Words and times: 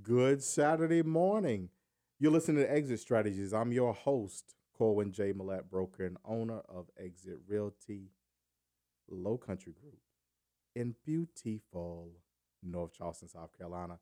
Good 0.00 0.42
Saturday 0.42 1.02
morning. 1.02 1.68
You're 2.18 2.32
listening 2.32 2.64
to 2.64 2.72
Exit 2.72 2.98
Strategies. 2.98 3.52
I'm 3.52 3.72
your 3.72 3.92
host, 3.92 4.54
Corwin 4.72 5.12
J. 5.12 5.34
Millett, 5.34 5.70
broker 5.70 6.06
and 6.06 6.16
owner 6.24 6.60
of 6.66 6.86
Exit 6.98 7.40
Realty 7.46 8.08
Low 9.06 9.36
Country 9.36 9.74
Group 9.78 9.98
in 10.74 10.94
beautiful 11.04 12.08
North 12.62 12.94
Charleston, 12.96 13.28
South 13.28 13.50
Carolina. 13.58 13.98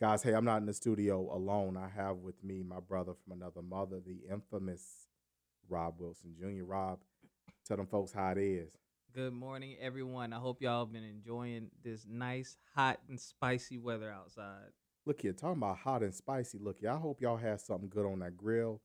Guys, 0.00 0.22
hey, 0.22 0.32
I'm 0.32 0.44
not 0.44 0.58
in 0.58 0.66
the 0.66 0.72
studio 0.72 1.28
alone. 1.34 1.76
I 1.76 1.88
have 1.88 2.18
with 2.18 2.44
me 2.44 2.62
my 2.62 2.78
brother 2.78 3.12
from 3.12 3.32
another 3.32 3.62
mother, 3.62 3.98
the 3.98 4.20
infamous 4.32 5.08
Rob 5.68 5.96
Wilson 5.98 6.36
Jr. 6.38 6.64
Rob, 6.64 7.00
tell 7.66 7.78
them 7.78 7.88
folks 7.88 8.12
how 8.12 8.30
it 8.30 8.38
is. 8.38 8.70
Good 9.12 9.32
morning, 9.32 9.74
everyone. 9.80 10.32
I 10.32 10.38
hope 10.38 10.62
y'all 10.62 10.86
been 10.86 11.02
enjoying 11.02 11.72
this 11.82 12.06
nice, 12.08 12.58
hot, 12.76 13.00
and 13.08 13.18
spicy 13.18 13.78
weather 13.78 14.08
outside. 14.08 14.70
Look 15.04 15.22
here, 15.22 15.32
talking 15.32 15.58
about 15.58 15.78
hot 15.78 16.02
and 16.02 16.14
spicy. 16.14 16.58
Look 16.58 16.78
here, 16.78 16.90
I 16.90 16.96
hope 16.96 17.20
y'all 17.20 17.36
had 17.36 17.60
something 17.60 17.88
good 17.88 18.06
on 18.06 18.20
that 18.20 18.36
grill. 18.36 18.80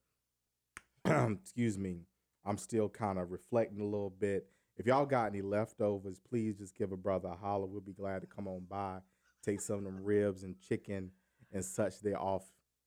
Excuse 1.06 1.78
me. 1.78 2.02
I'm 2.44 2.58
still 2.58 2.90
kind 2.90 3.20
of 3.20 3.32
reflecting 3.32 3.82
a 3.82 3.86
little 3.86 4.10
bit. 4.10 4.48
If 4.78 4.88
y'all 4.88 5.06
got 5.06 5.28
any 5.28 5.42
leftovers, 5.42 6.20
please 6.20 6.58
just 6.58 6.76
give 6.76 6.92
a 6.92 6.98
brother 6.98 7.30
a 7.30 7.36
holler. 7.36 7.66
We'll 7.68 7.82
be 7.82 7.94
glad 7.94 8.22
to 8.22 8.28
come 8.28 8.48
on 8.48 8.66
by, 8.70 9.00
take 9.44 9.62
some 9.62 9.78
of 9.78 9.84
them 9.84 10.04
ribs 10.04 10.44
and 10.44 10.56
chicken 10.60 11.12
and 11.52 11.64
such 11.64 12.02
there 12.02 12.20
off 12.20 12.44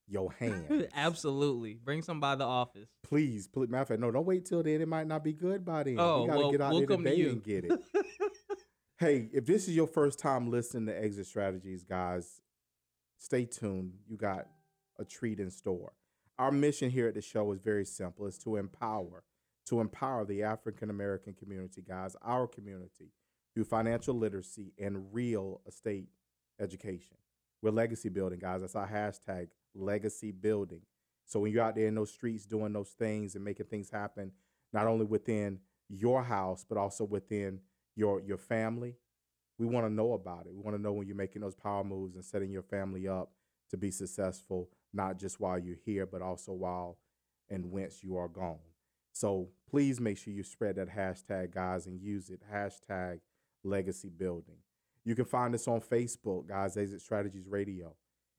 your 0.08 0.32
hand. 0.38 0.88
Absolutely. 0.94 1.74
Bring 1.74 2.02
some 2.02 2.20
by 2.20 2.34
the 2.34 2.44
office. 2.44 2.88
Please, 3.02 3.46
please. 3.46 3.68
Matter 3.68 3.82
of 3.82 3.88
fact, 3.88 4.00
no, 4.00 4.10
don't 4.10 4.26
wait 4.26 4.46
till 4.46 4.62
then. 4.62 4.80
It 4.80 4.88
might 4.88 5.06
not 5.06 5.22
be 5.22 5.32
good 5.32 5.64
by 5.64 5.84
then. 5.84 5.96
Oh, 5.98 6.22
we 6.22 6.28
gotta 6.28 6.38
well, 6.40 6.50
get 6.50 6.60
out 6.60 6.72
we'll 6.72 6.80
there 6.80 6.96
to 6.96 6.96
today 6.96 7.16
you. 7.16 7.28
and 7.30 7.44
get 7.44 7.64
it. 7.64 7.80
hey, 8.98 9.28
if 9.32 9.46
this 9.46 9.68
is 9.68 9.76
your 9.76 9.86
first 9.86 10.18
time 10.18 10.50
listening 10.50 10.86
to 10.86 10.98
Exit 11.00 11.26
Strategies, 11.26 11.84
guys, 11.84 12.40
stay 13.20 13.44
tuned. 13.44 13.92
You 14.08 14.16
got 14.16 14.48
a 14.98 15.04
treat 15.04 15.38
in 15.38 15.50
store. 15.50 15.92
Our 16.38 16.50
mission 16.50 16.90
here 16.90 17.06
at 17.06 17.14
the 17.14 17.20
show 17.20 17.52
is 17.52 17.60
very 17.60 17.84
simple. 17.84 18.26
It's 18.26 18.38
to 18.38 18.56
empower, 18.56 19.22
to 19.66 19.80
empower 19.80 20.24
the 20.24 20.42
African 20.42 20.90
American 20.90 21.34
community, 21.34 21.82
guys, 21.86 22.16
our 22.22 22.48
community, 22.48 23.12
through 23.54 23.64
financial 23.64 24.14
literacy 24.14 24.72
and 24.78 25.12
real 25.12 25.60
estate 25.68 26.08
education. 26.58 27.16
We're 27.62 27.70
legacy 27.70 28.08
building, 28.08 28.38
guys. 28.38 28.62
That's 28.62 28.74
our 28.74 28.88
hashtag, 28.88 29.48
legacy 29.74 30.32
building. 30.32 30.80
So 31.26 31.40
when 31.40 31.52
you're 31.52 31.62
out 31.62 31.74
there 31.74 31.88
in 31.88 31.94
those 31.94 32.10
streets 32.10 32.46
doing 32.46 32.72
those 32.72 32.90
things 32.90 33.34
and 33.34 33.44
making 33.44 33.66
things 33.66 33.90
happen, 33.90 34.32
not 34.72 34.86
only 34.86 35.04
within 35.04 35.58
your 35.90 36.22
house, 36.22 36.64
but 36.66 36.78
also 36.78 37.04
within 37.04 37.60
your 37.96 38.20
your 38.20 38.38
family, 38.38 38.96
we 39.60 39.66
want 39.66 39.86
to 39.86 39.92
know 39.92 40.14
about 40.14 40.46
it. 40.46 40.54
We 40.54 40.62
want 40.62 40.74
to 40.74 40.82
know 40.82 40.94
when 40.94 41.06
you're 41.06 41.14
making 41.14 41.42
those 41.42 41.54
power 41.54 41.84
moves 41.84 42.14
and 42.14 42.24
setting 42.24 42.50
your 42.50 42.62
family 42.62 43.06
up 43.06 43.30
to 43.68 43.76
be 43.76 43.90
successful, 43.90 44.70
not 44.94 45.18
just 45.18 45.38
while 45.38 45.58
you're 45.58 45.76
here, 45.84 46.06
but 46.06 46.22
also 46.22 46.52
while 46.52 46.96
and 47.50 47.70
whence 47.70 48.02
you 48.02 48.16
are 48.16 48.26
gone. 48.26 48.58
So 49.12 49.50
please 49.68 50.00
make 50.00 50.16
sure 50.16 50.32
you 50.32 50.44
spread 50.44 50.76
that 50.76 50.88
hashtag, 50.88 51.52
guys, 51.54 51.86
and 51.86 52.00
use 52.00 52.30
it. 52.30 52.40
Hashtag 52.50 53.20
legacy 53.62 54.08
building. 54.08 54.56
You 55.04 55.14
can 55.14 55.26
find 55.26 55.54
us 55.54 55.68
on 55.68 55.82
Facebook, 55.82 56.48
guys, 56.48 56.78
Exit 56.78 57.02
Strategies 57.02 57.46
Radio. 57.46 57.94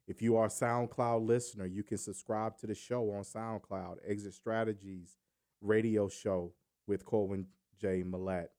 If 0.07 0.23
you 0.23 0.37
are 0.37 0.45
a 0.45 0.49
SoundCloud 0.49 1.27
listener, 1.27 1.67
you 1.67 1.83
can 1.83 1.99
subscribe 1.99 2.57
to 2.57 2.67
the 2.67 2.73
show 2.73 3.11
on 3.11 3.21
SoundCloud, 3.21 3.97
Exit 4.07 4.33
Strategies 4.33 5.17
Radio 5.61 6.09
Show 6.09 6.53
with 6.87 7.05
Corwin 7.05 7.45
J. 7.79 8.01
Millett. 8.01 8.49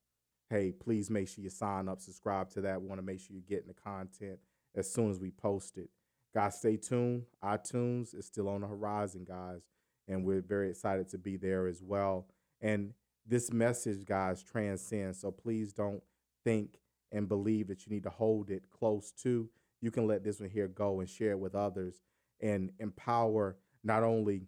Hey, 0.53 0.71
please 0.71 1.09
make 1.09 1.29
sure 1.29 1.43
you 1.43 1.49
sign 1.49 1.89
up, 1.89 1.99
subscribe 1.99 2.51
to 2.51 2.61
that. 2.61 2.83
We 2.83 2.87
want 2.87 2.99
to 2.99 3.07
make 3.07 3.21
sure 3.21 3.35
you're 3.35 3.41
getting 3.49 3.69
the 3.69 3.91
content 3.91 4.39
as 4.75 4.93
soon 4.93 5.11
as 5.11 5.19
we 5.19 5.31
post 5.31 5.79
it. 5.79 5.89
Guys, 6.35 6.59
stay 6.59 6.77
tuned. 6.77 7.23
iTunes 7.43 8.15
is 8.15 8.27
still 8.27 8.51
on 8.51 8.61
the 8.61 8.67
horizon, 8.67 9.25
guys, 9.27 9.63
and 10.07 10.27
we're 10.27 10.43
very 10.43 10.69
excited 10.69 11.09
to 11.09 11.17
be 11.17 11.39
there 11.39 11.69
as 11.69 11.83
well. 11.83 12.27
And 12.61 12.93
this 13.27 13.51
message, 13.51 14.05
guys, 14.05 14.43
transcends. 14.43 15.23
So 15.23 15.31
please 15.31 15.73
don't 15.73 16.03
think 16.45 16.77
and 17.11 17.31
believe 17.31 17.69
that 17.69 17.87
you 17.87 17.93
need 17.95 18.03
to 18.03 18.11
hold 18.11 18.51
it 18.51 18.65
close 18.71 19.11
to. 19.23 19.49
You 19.81 19.91
can 19.91 20.07
let 20.07 20.23
this 20.23 20.39
one 20.39 20.51
here 20.51 20.69
go 20.69 21.01
and 21.01 21.09
share 21.09 21.31
it 21.31 21.39
with 21.39 21.55
others 21.55 22.03
and 22.43 22.73
empower 22.79 23.57
not 23.83 24.03
only 24.03 24.43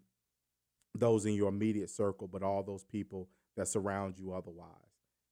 those 0.95 1.25
in 1.25 1.33
your 1.33 1.49
immediate 1.49 1.89
circle, 1.89 2.29
but 2.29 2.43
all 2.43 2.63
those 2.63 2.85
people 2.85 3.31
that 3.57 3.69
surround 3.69 4.19
you 4.19 4.35
otherwise. 4.35 4.84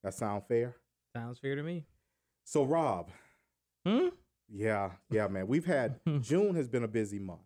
That 0.02 0.14
sound 0.14 0.44
fair? 0.48 0.76
Sounds 1.14 1.38
fair 1.38 1.54
to 1.56 1.62
me. 1.62 1.84
So, 2.44 2.64
Rob, 2.64 3.10
Hmm? 3.86 4.08
yeah, 4.48 4.90
yeah, 5.10 5.28
man. 5.28 5.46
We've 5.46 5.64
had 5.64 6.00
June 6.20 6.54
has 6.54 6.68
been 6.68 6.84
a 6.84 6.88
busy 6.88 7.18
month, 7.18 7.40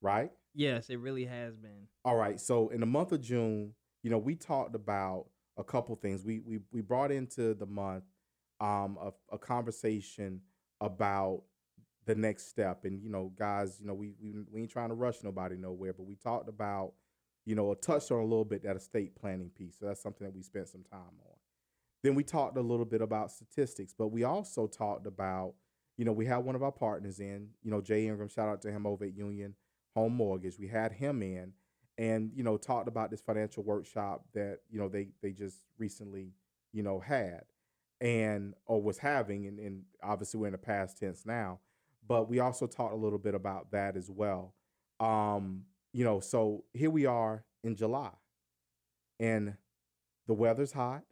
right? 0.00 0.30
Yes, 0.54 0.88
it 0.90 0.96
really 0.98 1.24
has 1.24 1.56
been. 1.56 1.88
All 2.04 2.16
right. 2.16 2.38
So 2.40 2.68
in 2.68 2.80
the 2.80 2.86
month 2.86 3.12
of 3.12 3.20
June, 3.20 3.74
you 4.02 4.10
know, 4.10 4.18
we 4.18 4.34
talked 4.36 4.74
about 4.74 5.26
a 5.56 5.64
couple 5.64 5.96
things. 5.96 6.24
We 6.24 6.40
we 6.40 6.60
we 6.70 6.80
brought 6.80 7.10
into 7.10 7.54
the 7.54 7.66
month 7.66 8.04
um 8.60 8.96
a, 9.00 9.12
a 9.34 9.38
conversation 9.38 10.40
about 10.80 11.42
the 12.06 12.14
next 12.14 12.48
step. 12.48 12.84
And 12.84 13.02
you 13.02 13.10
know, 13.10 13.32
guys, 13.36 13.78
you 13.80 13.86
know, 13.86 13.94
we 13.94 14.12
we 14.22 14.32
we 14.52 14.60
ain't 14.60 14.70
trying 14.70 14.90
to 14.90 14.94
rush 14.94 15.24
nobody 15.24 15.56
nowhere, 15.56 15.92
but 15.92 16.06
we 16.06 16.14
talked 16.14 16.48
about, 16.48 16.92
you 17.46 17.56
know, 17.56 17.74
touched 17.74 18.12
on 18.12 18.18
a 18.20 18.22
little 18.24 18.44
bit 18.44 18.62
that 18.62 18.76
estate 18.76 19.16
planning 19.16 19.50
piece. 19.50 19.78
So 19.80 19.86
that's 19.86 20.00
something 20.02 20.24
that 20.24 20.34
we 20.34 20.42
spent 20.42 20.68
some 20.68 20.84
time 20.84 21.00
on. 21.00 21.33
Then 22.04 22.14
we 22.14 22.22
talked 22.22 22.58
a 22.58 22.60
little 22.60 22.84
bit 22.84 23.00
about 23.00 23.32
statistics, 23.32 23.94
but 23.96 24.08
we 24.08 24.24
also 24.24 24.66
talked 24.66 25.06
about, 25.06 25.54
you 25.96 26.04
know, 26.04 26.12
we 26.12 26.26
had 26.26 26.36
one 26.36 26.54
of 26.54 26.62
our 26.62 26.70
partners 26.70 27.18
in, 27.18 27.48
you 27.62 27.70
know, 27.70 27.80
Jay 27.80 28.06
Ingram, 28.06 28.28
shout 28.28 28.46
out 28.46 28.60
to 28.62 28.70
him 28.70 28.86
over 28.86 29.06
at 29.06 29.16
Union 29.16 29.54
Home 29.94 30.14
Mortgage. 30.14 30.58
We 30.58 30.68
had 30.68 30.92
him 30.92 31.22
in 31.22 31.54
and, 31.96 32.30
you 32.34 32.44
know, 32.44 32.58
talked 32.58 32.88
about 32.88 33.10
this 33.10 33.22
financial 33.22 33.62
workshop 33.62 34.26
that, 34.34 34.58
you 34.68 34.78
know, 34.78 34.90
they 34.90 35.08
they 35.22 35.32
just 35.32 35.56
recently, 35.78 36.34
you 36.74 36.82
know, 36.82 37.00
had 37.00 37.44
and 38.02 38.52
or 38.66 38.82
was 38.82 38.98
having 38.98 39.46
and, 39.46 39.58
and 39.58 39.84
obviously 40.02 40.38
we're 40.38 40.48
in 40.48 40.52
the 40.52 40.58
past 40.58 40.98
tense 40.98 41.24
now. 41.24 41.60
But 42.06 42.28
we 42.28 42.38
also 42.38 42.66
talked 42.66 42.92
a 42.92 42.98
little 42.98 43.18
bit 43.18 43.34
about 43.34 43.70
that 43.70 43.96
as 43.96 44.10
well. 44.10 44.52
Um, 45.00 45.62
you 45.94 46.04
know, 46.04 46.20
so 46.20 46.64
here 46.74 46.90
we 46.90 47.06
are 47.06 47.46
in 47.62 47.76
July 47.76 48.10
and 49.18 49.54
the 50.26 50.34
weather's 50.34 50.72
hot 50.72 51.04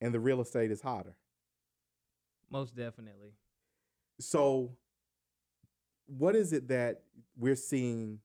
and 0.00 0.14
the 0.14 0.20
real 0.20 0.40
estate 0.40 0.70
is 0.70 0.80
hotter. 0.80 1.14
Most 2.50 2.76
definitely. 2.76 3.32
So, 4.18 4.72
what 6.06 6.34
is 6.34 6.52
it 6.52 6.68
that 6.68 7.02
we're 7.36 7.56
seeing? 7.56 8.18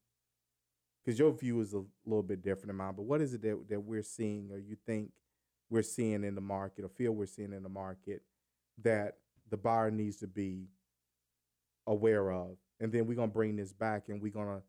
Because 1.04 1.20
your 1.20 1.32
view 1.32 1.62
is 1.62 1.74
a 1.74 1.84
little 2.06 2.24
bit 2.24 2.42
different 2.42 2.68
than 2.68 2.78
mine, 2.78 2.94
but 2.96 3.04
what 3.04 3.22
is 3.22 3.36
it 3.36 3.42
that, 3.44 3.70
that 3.70 3.80
we're 3.80 4.02
seeing, 4.02 4.50
or 4.52 4.58
you 4.58 4.76
think 4.88 5.12
we're 5.70 5.84
seeing 5.84 6.24
in 6.24 6.34
the 6.34 6.42
market, 6.42 6.84
or 6.84 6.90
feel 6.90 7.12
we're 7.12 7.28
seeing 7.28 7.54
in 7.54 7.62
the 7.62 7.70
market 7.70 8.24
that 8.82 9.18
the 9.52 9.58
buyer 9.58 9.92
needs 9.92 10.18
to 10.18 10.28
be 10.28 10.66
aware 11.86 12.32
of? 12.32 12.58
And 12.80 12.92
then 12.92 13.06
we're 13.06 13.16
going 13.16 13.30
to 13.30 13.34
bring 13.34 13.56
this 13.56 13.72
back 13.72 14.10
and 14.10 14.20
we're 14.20 14.34
going 14.34 14.48
to 14.48 14.64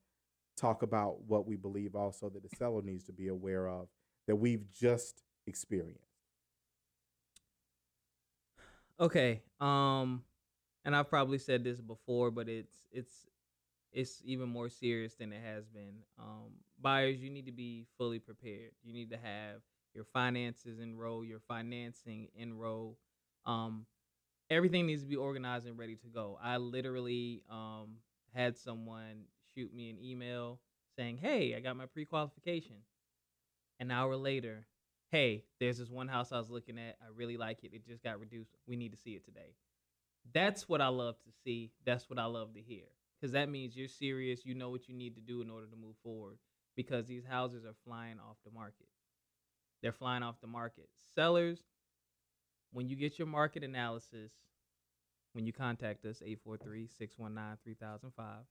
talk 0.57 0.83
about 0.83 1.23
what 1.27 1.47
we 1.47 1.57
believe 1.57 1.95
also 1.95 2.29
that 2.29 2.43
the 2.43 2.57
seller 2.57 2.83
needs 2.83 3.05
to 3.05 3.13
be 3.13 3.29
aware 3.29 3.69
of 3.69 3.89
that 4.27 4.37
we've 4.37 4.71
just 4.73 5.23
experienced. 5.47 6.16
Okay. 8.99 9.43
Um, 9.61 10.23
and 10.85 10.95
I've 10.95 11.09
probably 11.11 11.39
said 11.39 11.65
this 11.65 11.81
before, 11.81 12.31
but 12.31 12.49
it's 12.49 12.87
it's 12.91 13.27
it's 13.93 14.23
even 14.25 14.49
more 14.49 14.69
serious 14.69 15.15
than 15.15 15.33
it 15.33 15.43
has 15.43 15.67
been. 15.69 15.97
Um, 16.19 16.53
buyers, 16.81 17.21
you 17.21 17.31
need 17.31 17.47
to 17.47 17.53
be 17.53 17.87
fully 17.99 18.19
prepared. 18.19 18.73
You 18.83 18.93
need 18.93 19.11
to 19.11 19.17
have 19.17 19.63
your 19.95 20.05
finances 20.05 20.79
in 20.81 20.97
row, 20.97 21.23
your 21.23 21.41
financing 21.49 22.29
in 22.35 22.59
row. 22.59 22.97
Um, 23.47 23.87
everything 24.51 24.87
needs 24.87 25.03
to 25.03 25.09
be 25.09 25.17
organized 25.17 25.67
and 25.67 25.79
ready 25.79 25.97
to 25.97 26.09
go. 26.09 26.39
I 26.43 26.57
literally 26.59 27.43
um 27.51 27.99
had 28.35 28.57
someone 28.57 29.25
shoot 29.55 29.75
me 29.75 29.91
an 29.91 29.99
email 29.99 30.61
saying, 30.97 31.19
"Hey, 31.19 31.55
I 31.55 31.61
got 31.61 31.77
my 31.77 31.87
pre-qualification." 31.87 32.77
An 33.79 33.91
hour 33.91 34.17
later, 34.17 34.67
hey, 35.11 35.45
there's 35.61 35.79
this 35.79 35.91
one 35.91 36.09
house 36.09 36.33
I 36.33 36.39
was 36.39 36.51
looking 36.51 36.79
at. 36.79 36.97
I 37.01 37.07
really 37.15 37.37
like 37.37 37.63
it. 37.63 37.73
It 37.73 37.87
just 37.87 38.03
got 38.03 38.21
reduced. 38.21 38.51
We 38.67 38.77
need 38.77 38.93
to 38.93 38.99
see 38.99 39.13
it 39.13 39.25
today. 39.25 39.55
That's 40.33 40.69
what 40.69 40.81
I 40.81 40.89
love 40.89 41.17
to 41.25 41.31
see. 41.45 41.71
That's 41.85 42.11
what 42.11 42.19
I 42.19 42.25
love 42.25 42.55
to 42.55 42.61
hear. 42.61 42.85
Because 43.21 43.33
that 43.33 43.49
means 43.49 43.77
you're 43.77 43.89
serious. 43.89 44.45
You 44.45 44.55
know 44.55 44.71
what 44.71 44.89
you 44.89 44.95
need 44.95 45.15
to 45.15 45.21
do 45.21 45.41
in 45.43 45.51
order 45.51 45.67
to 45.67 45.77
move 45.77 45.97
forward. 46.03 46.39
Because 46.77 47.07
these 47.07 47.25
houses 47.25 47.65
are 47.65 47.75
flying 47.85 48.19
off 48.19 48.37
the 48.45 48.51
market. 48.51 48.89
They're 49.83 49.93
flying 49.93 50.23
off 50.23 50.41
the 50.41 50.47
market. 50.47 50.89
Sellers, 51.15 51.61
when 52.73 52.89
you 52.89 52.97
get 52.97 53.19
your 53.19 53.29
market 53.29 53.63
analysis, 53.63 54.33
when 55.33 55.47
you 55.47 55.53
contact 55.53 56.05
us, 56.05 56.23
843 56.23 56.89
619 56.89 57.59
3005, 57.63 58.45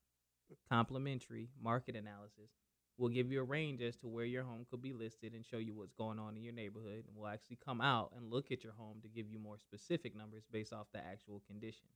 complimentary 0.70 1.50
market 1.62 1.96
analysis, 1.96 2.52
We'll 2.98 3.10
give 3.10 3.32
you 3.32 3.42
a 3.42 3.44
range 3.44 3.82
as 3.82 3.98
to 3.98 4.08
where 4.08 4.26
your 4.26 4.44
home 4.44 4.66
could 4.70 4.82
be 4.82 4.94
listed 4.94 5.34
and 5.34 5.46
show 5.46 5.58
you 5.58 5.76
what's 5.76 5.94
going 5.94 6.20
on 6.20 6.38
in 6.38 6.44
your 6.44 6.54
neighborhood. 6.54 7.06
And 7.08 7.16
we'll 7.16 7.28
actually 7.28 7.58
come 7.64 7.82
out 7.82 8.12
and 8.16 8.32
look 8.32 8.52
at 8.52 8.64
your 8.64 8.74
home 8.74 9.00
to 9.02 9.10
give 9.10 9.30
you 9.30 9.40
more 9.40 9.58
specific 9.58 10.16
numbers 10.16 10.44
based 10.52 10.72
off 10.74 10.88
the 10.94 11.00
actual 11.00 11.42
condition. 11.48 11.88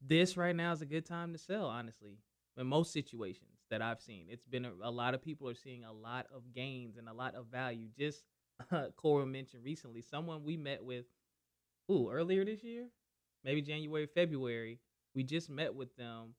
this 0.00 0.36
right 0.36 0.56
now 0.56 0.72
is 0.72 0.82
a 0.82 0.86
good 0.86 1.06
time 1.06 1.32
to 1.32 1.38
sell, 1.38 1.66
honestly. 1.66 2.18
In 2.56 2.66
most 2.66 2.92
situations 2.92 3.60
that 3.70 3.80
I've 3.82 4.00
seen, 4.00 4.26
it's 4.28 4.44
been 4.44 4.64
a, 4.64 4.72
a 4.82 4.90
lot 4.90 5.14
of 5.14 5.22
people 5.22 5.48
are 5.48 5.54
seeing 5.54 5.84
a 5.84 5.92
lot 5.92 6.26
of 6.34 6.52
gains 6.52 6.96
and 6.96 7.08
a 7.08 7.12
lot 7.12 7.34
of 7.34 7.46
value. 7.46 7.88
Just 7.96 8.24
uh, 8.72 8.86
Cora 8.96 9.26
mentioned 9.26 9.64
recently, 9.64 10.02
someone 10.02 10.44
we 10.44 10.56
met 10.56 10.84
with, 10.84 11.06
ooh, 11.90 12.10
earlier 12.10 12.44
this 12.44 12.62
year, 12.64 12.86
maybe 13.44 13.62
January, 13.62 14.06
February. 14.06 14.80
We 15.14 15.24
just 15.24 15.50
met 15.50 15.74
with 15.74 15.94
them 15.96 16.34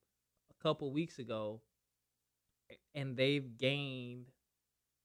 a 0.52 0.64
couple 0.64 0.92
weeks 0.92 1.20
ago, 1.20 1.62
and 2.96 3.16
they've 3.18 3.58
gained 3.58 4.26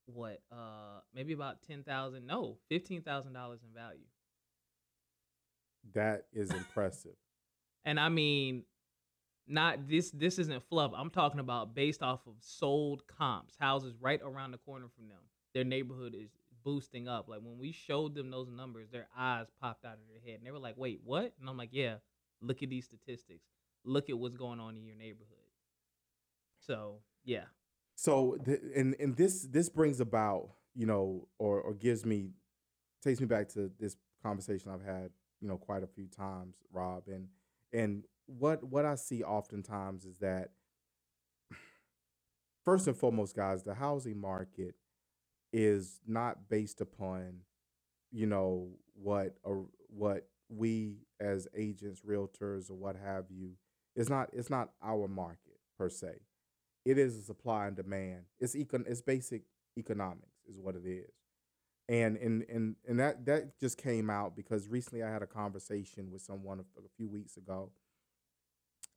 what, 0.07 0.41
uh, 0.53 1.01
maybe 1.15 1.33
about 1.33 1.63
ten 1.63 1.83
thousand, 1.83 2.27
no, 2.27 2.59
fifteen 2.69 3.03
thousand 3.03 3.33
dollars 3.33 3.61
in 3.67 3.73
value. 3.75 4.07
That 5.95 6.27
is 6.33 6.51
impressive. 6.51 7.15
And 7.89 8.01
I 8.01 8.09
mean, 8.09 8.65
not 9.47 9.89
this 9.89 10.11
this 10.11 10.41
isn't 10.41 10.65
fluff. 10.69 10.91
I'm 10.95 11.11
talking 11.11 11.39
about 11.39 11.73
based 11.73 12.03
off 12.03 12.27
of 12.27 12.35
sold 12.41 13.07
comps, 13.07 13.55
houses 13.61 13.95
right 14.01 14.21
around 14.25 14.51
the 14.51 14.59
corner 14.59 14.87
from 14.97 15.09
them. 15.09 15.21
Their 15.55 15.63
neighborhood 15.63 16.15
is 16.19 16.31
boosting 16.65 17.07
up. 17.07 17.29
Like 17.29 17.43
when 17.43 17.59
we 17.59 17.71
showed 17.71 18.15
them 18.17 18.31
those 18.31 18.51
numbers, 18.51 18.89
their 18.91 19.07
eyes 19.17 19.47
popped 19.61 19.85
out 19.85 19.95
of 19.95 20.09
their 20.09 20.21
head. 20.21 20.39
And 20.39 20.47
they 20.47 20.51
were 20.51 20.59
like, 20.59 20.77
"Wait, 20.77 21.01
what?" 21.05 21.33
And 21.39 21.49
I'm 21.49 21.57
like, 21.57 21.71
"Yeah, 21.73 21.99
look 22.41 22.63
at 22.63 22.71
these 22.71 22.87
statistics. 22.87 23.45
Look 23.85 24.11
at 24.11 24.19
what's 24.19 24.37
going 24.37 24.59
on 24.59 24.77
in 24.77 24.85
your 24.85 24.97
neighborhood." 24.97 25.37
So, 26.59 27.03
yeah. 27.27 27.47
So 27.97 28.39
th- 28.47 28.61
and 28.77 28.97
and 29.01 29.17
this 29.17 29.43
this 29.45 29.71
brings 29.71 30.01
about, 30.01 30.51
you 30.75 30.87
know, 30.87 31.29
or 31.39 31.61
or 31.63 31.75
gives 31.75 32.07
me 32.07 32.31
takes 33.03 33.21
me 33.21 33.27
back 33.27 33.49
to 33.51 33.71
this 33.81 33.97
conversation 34.23 34.71
I've 34.73 34.85
had, 34.85 35.11
you 35.41 35.49
know, 35.49 35.59
quite 35.59 35.85
a 35.85 35.89
few 35.89 36.09
times, 36.09 36.57
Rob, 36.73 37.05
and 37.09 37.29
and 37.75 38.05
what 38.27 38.65
what 38.65 38.87
I 38.87 38.97
see 38.97 39.25
oftentimes 39.25 40.07
is 40.07 40.19
that 40.21 40.51
first 42.65 42.87
and 42.87 42.97
foremost, 42.97 43.37
guys, 43.37 43.63
the 43.63 43.75
housing 43.75 44.21
market 44.21 44.75
is 45.53 46.01
not 46.07 46.49
based 46.49 46.81
upon, 46.81 47.41
you 48.13 48.27
know, 48.27 48.71
what 48.95 49.37
or 49.45 49.67
what 49.89 50.29
we 50.51 50.99
as 51.21 51.49
agents, 51.57 52.03
realtors, 52.03 52.71
or 52.71 52.75
what 52.75 52.97
have 52.97 53.27
you. 53.31 53.53
It's 53.97 54.11
not 54.11 54.31
it's 54.33 54.51
not 54.51 54.71
our 54.83 55.09
market 55.09 55.61
per 55.79 55.89
se. 55.91 56.21
It 56.87 56.99
is 56.99 57.19
a 57.19 57.23
supply 57.23 57.69
and 57.69 57.77
demand. 57.77 58.23
It's 58.41 58.57
econ 58.57 58.89
it's 58.89 59.03
basic 59.03 59.43
economics 59.79 60.47
is 60.49 60.59
what 60.61 60.77
it 60.77 60.87
is. 60.87 61.11
And 61.89 62.17
and 62.19 62.45
and 62.49 62.77
and 62.89 63.01
that 63.01 63.27
that 63.27 63.61
just 63.61 63.79
came 63.79 64.11
out 64.11 64.37
because 64.37 64.69
recently 64.69 65.05
I 65.05 65.11
had 65.11 65.23
a 65.23 65.29
conversation 65.29 66.13
with 66.13 66.23
someone 66.23 66.61
a, 66.61 66.63
a 66.81 66.89
few 66.97 67.09
weeks 67.09 67.37
ago 67.39 67.73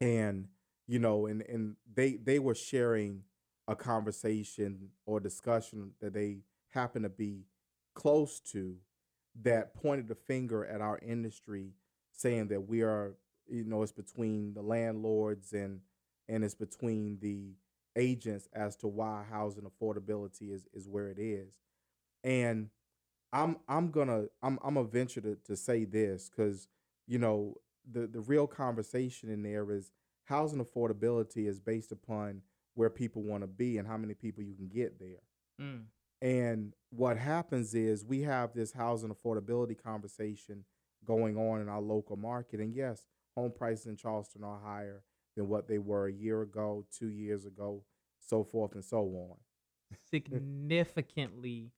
and 0.02 0.48
you 0.88 1.00
know 1.00 1.26
and 1.26 1.42
and 1.44 1.76
they 1.94 2.16
they 2.16 2.40
were 2.40 2.56
sharing 2.56 3.24
a 3.68 3.76
conversation 3.76 4.90
or 5.06 5.20
discussion 5.20 5.92
that 6.02 6.14
they 6.14 6.40
happen 6.70 7.04
to 7.04 7.10
be 7.10 7.44
close 7.94 8.40
to 8.40 8.76
that 9.42 9.74
pointed 9.76 10.10
a 10.10 10.16
finger 10.16 10.66
at 10.66 10.82
our 10.82 11.00
industry 11.00 11.72
saying 12.12 12.48
that 12.48 12.62
we 12.62 12.82
are 12.82 13.16
you 13.48 13.64
know 13.64 13.82
it's 13.84 13.92
between 13.92 14.54
the 14.54 14.62
landlords 14.62 15.54
and 15.54 15.82
and 16.28 16.44
it's 16.44 16.56
between 16.56 17.18
the 17.22 17.54
agents 18.00 18.48
as 18.54 18.76
to 18.78 18.88
why 18.88 19.24
housing 19.30 19.66
affordability 19.66 20.54
is 20.54 20.68
is 20.74 20.88
where 20.88 21.10
it 21.10 21.20
is 21.20 21.60
and 22.24 22.70
i'm 23.34 23.58
i'm 23.68 23.92
gonna 23.92 24.26
i'm 24.42 24.58
i'm 24.64 24.78
a 24.78 24.84
venture 24.84 25.22
to, 25.22 25.38
to 25.44 25.56
say 25.56 25.86
this 25.86 26.30
because 26.30 26.68
you 27.08 27.20
know 27.20 27.56
the 27.92 28.08
the 28.08 28.22
real 28.22 28.48
conversation 28.48 29.30
in 29.30 29.44
there 29.44 29.72
is 29.72 29.92
housing 30.26 30.64
affordability 30.64 31.48
is 31.48 31.60
based 31.60 31.92
upon 31.92 32.42
where 32.76 32.90
people 32.90 33.24
want 33.24 33.42
to 33.42 33.48
be 33.48 33.78
and 33.78 33.88
how 33.88 33.98
many 33.98 34.14
people 34.14 34.44
you 34.44 34.56
can 34.56 34.68
get 34.68 35.00
there. 35.00 35.24
Mm. 35.60 35.86
And 36.22 36.74
what 36.92 37.18
happens 37.18 37.74
is 37.74 38.06
we 38.06 38.22
have 38.22 38.54
this 38.54 38.72
housing 38.72 39.10
affordability 39.10 39.82
conversation 39.82 40.66
going 41.06 41.38
on 41.38 41.62
in 41.62 41.70
our 41.70 41.82
local 41.82 42.16
market. 42.16 42.60
And 42.60 42.74
yes, 42.74 43.06
home 43.36 43.52
prices 43.52 43.88
in 43.88 43.96
Charleston 43.96 44.44
are 44.44 44.60
higher 44.64 45.04
than 45.36 45.48
what 45.48 45.68
they 45.68 45.78
were 45.78 46.08
a 46.08 46.14
year 46.14 46.42
ago, 46.42 46.86
two 46.98 47.10
years 47.10 47.46
ago, 47.46 47.84
so 48.30 48.44
forth 48.44 48.74
and 48.76 48.86
so 48.86 49.00
on. 49.00 49.38
Significantly 50.10 51.72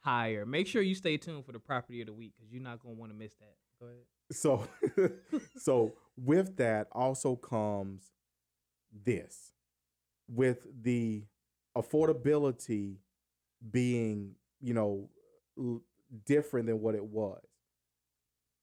higher. 0.00 0.46
Make 0.46 0.68
sure 0.68 0.82
you 0.82 0.94
stay 0.94 1.16
tuned 1.16 1.44
for 1.44 1.52
the 1.52 1.58
property 1.58 2.00
of 2.00 2.06
the 2.06 2.12
week 2.12 2.34
because 2.36 2.52
you're 2.52 2.62
not 2.62 2.80
going 2.80 2.94
to 2.94 3.00
want 3.00 3.12
to 3.12 3.18
miss 3.18 3.34
that. 3.34 3.56
Go 3.80 3.86
ahead. 3.86 4.04
So, 4.30 4.66
so 5.58 5.94
with 6.16 6.56
that 6.56 6.88
also 6.92 7.36
comes 7.36 8.12
this, 9.04 9.52
with 10.28 10.66
the 10.82 11.24
affordability 11.76 12.96
being, 13.70 14.34
you 14.60 14.74
know, 14.74 15.10
l- 15.58 15.82
different 16.24 16.66
than 16.66 16.80
what 16.80 16.94
it 16.94 17.04
was. 17.04 17.42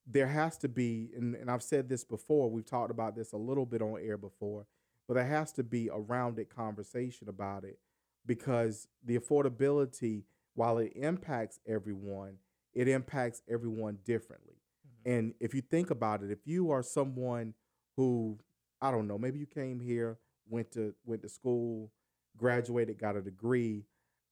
There 0.06 0.28
has 0.28 0.58
to 0.60 0.68
be, 0.68 1.12
and, 1.16 1.36
and 1.36 1.50
I've 1.50 1.64
said 1.64 1.88
this 1.88 2.04
before, 2.04 2.50
we've 2.50 2.66
talked 2.66 2.92
about 2.92 3.16
this 3.16 3.32
a 3.32 3.38
little 3.38 3.66
bit 3.66 3.82
on 3.82 4.00
air 4.02 4.18
before, 4.18 4.66
but 5.08 5.16
there 5.16 5.26
has 5.26 5.52
to 5.54 5.64
be 5.64 5.88
a 5.88 5.98
rounded 5.98 6.50
conversation 6.50 7.30
about 7.30 7.64
it 7.64 7.80
because 8.26 8.88
the 9.04 9.18
affordability, 9.18 10.24
while 10.56 10.78
it 10.78 10.94
impacts 10.96 11.60
everyone, 11.68 12.38
it 12.74 12.88
impacts 12.88 13.42
everyone 13.50 13.98
differently. 14.06 14.56
Mm-hmm. 14.88 15.12
And 15.12 15.34
if 15.40 15.54
you 15.54 15.62
think 15.62 15.90
about 15.90 16.24
it, 16.24 16.32
if 16.32 16.40
you 16.46 16.72
are 16.72 16.84
someone 16.84 17.54
who, 17.98 18.40
I 18.82 18.92
don't 18.92 19.08
know, 19.08 19.18
maybe 19.18 19.40
you 19.40 19.46
came 19.46 19.80
here, 19.80 20.18
went 20.48 20.72
to 20.72 20.94
went 21.06 21.22
to 21.22 21.30
school, 21.30 21.92
graduated, 22.38 22.98
got 22.98 23.16
a 23.16 23.22
degree, 23.22 23.86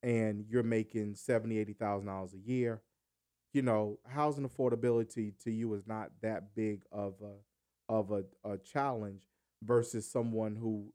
and 0.03 0.45
you're 0.49 0.63
making 0.63 1.15
seventy, 1.15 1.59
eighty 1.59 1.73
thousand 1.73 2.07
dollars 2.07 2.33
a 2.33 2.39
year, 2.39 2.81
you 3.53 3.61
know, 3.61 3.99
housing 4.07 4.47
affordability 4.47 5.33
to 5.43 5.51
you 5.51 5.73
is 5.73 5.85
not 5.85 6.11
that 6.21 6.55
big 6.55 6.81
of 6.91 7.15
a 7.21 7.91
of 7.93 8.11
a, 8.11 8.23
a 8.49 8.57
challenge 8.57 9.21
versus 9.63 10.09
someone 10.09 10.55
who 10.55 10.91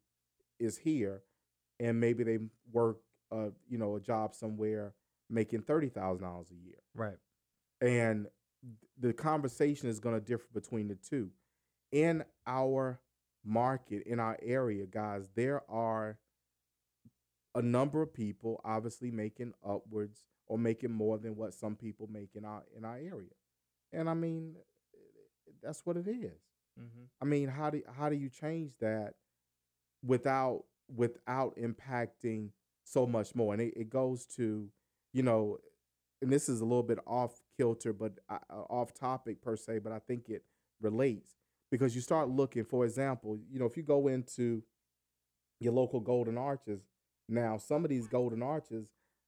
is 0.58 0.78
here 0.78 1.22
and 1.78 2.00
maybe 2.00 2.24
they 2.24 2.38
work 2.72 2.98
a 3.30 3.48
you 3.68 3.78
know, 3.78 3.96
a 3.96 4.00
job 4.00 4.34
somewhere 4.34 4.94
making 5.28 5.62
thirty 5.62 5.88
thousand 5.88 6.24
dollars 6.24 6.50
a 6.50 6.54
year. 6.54 6.78
Right. 6.94 7.16
And 7.80 8.26
the 8.98 9.12
conversation 9.12 9.88
is 9.88 10.00
going 10.00 10.18
to 10.18 10.24
differ 10.24 10.46
between 10.54 10.88
the 10.88 10.94
two. 10.96 11.30
In 11.92 12.24
our 12.46 13.00
market, 13.44 14.04
in 14.06 14.18
our 14.18 14.38
area, 14.42 14.86
guys, 14.86 15.28
there 15.34 15.62
are 15.70 16.18
a 17.54 17.62
number 17.62 18.02
of 18.02 18.12
people 18.12 18.60
obviously 18.64 19.10
making 19.10 19.52
upwards 19.66 20.24
or 20.46 20.58
making 20.58 20.92
more 20.92 21.18
than 21.18 21.36
what 21.36 21.54
some 21.54 21.76
people 21.76 22.08
make 22.10 22.30
in 22.34 22.44
our 22.44 22.62
in 22.76 22.84
our 22.84 22.96
area. 22.96 23.34
And 23.92 24.08
I 24.08 24.14
mean, 24.14 24.56
that's 25.62 25.84
what 25.84 25.96
it 25.96 26.08
is. 26.08 26.40
Mm-hmm. 26.78 27.04
I 27.20 27.24
mean, 27.24 27.48
how 27.48 27.70
do 27.70 27.82
how 27.96 28.08
do 28.08 28.16
you 28.16 28.28
change 28.28 28.72
that 28.80 29.14
without 30.04 30.64
without 30.94 31.56
impacting 31.56 32.50
so 32.84 33.06
much 33.06 33.34
more? 33.34 33.52
And 33.54 33.62
it, 33.62 33.74
it 33.76 33.90
goes 33.90 34.26
to, 34.36 34.68
you 35.12 35.22
know, 35.22 35.58
and 36.22 36.32
this 36.32 36.48
is 36.48 36.60
a 36.60 36.64
little 36.64 36.82
bit 36.82 36.98
off 37.06 37.40
kilter, 37.56 37.92
but 37.92 38.12
uh, 38.28 38.38
off 38.50 38.94
topic 38.94 39.42
per 39.42 39.56
se, 39.56 39.78
but 39.78 39.92
I 39.92 39.98
think 39.98 40.28
it 40.28 40.44
relates 40.80 41.34
because 41.70 41.94
you 41.94 42.00
start 42.00 42.28
looking, 42.28 42.64
for 42.64 42.84
example, 42.84 43.38
you 43.50 43.58
know, 43.58 43.66
if 43.66 43.76
you 43.76 43.82
go 43.82 44.08
into 44.08 44.62
your 45.60 45.72
local 45.72 46.00
Golden 46.00 46.38
Arches 46.38 46.80
now, 47.28 47.56
some 47.56 47.84
of 47.84 47.90
these 47.90 48.06
Golden 48.06 48.42
Arches 48.42 48.86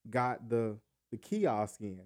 got 0.08 0.48
the 0.48 0.78
the 1.10 1.16
kiosk 1.16 1.80
in. 1.80 2.02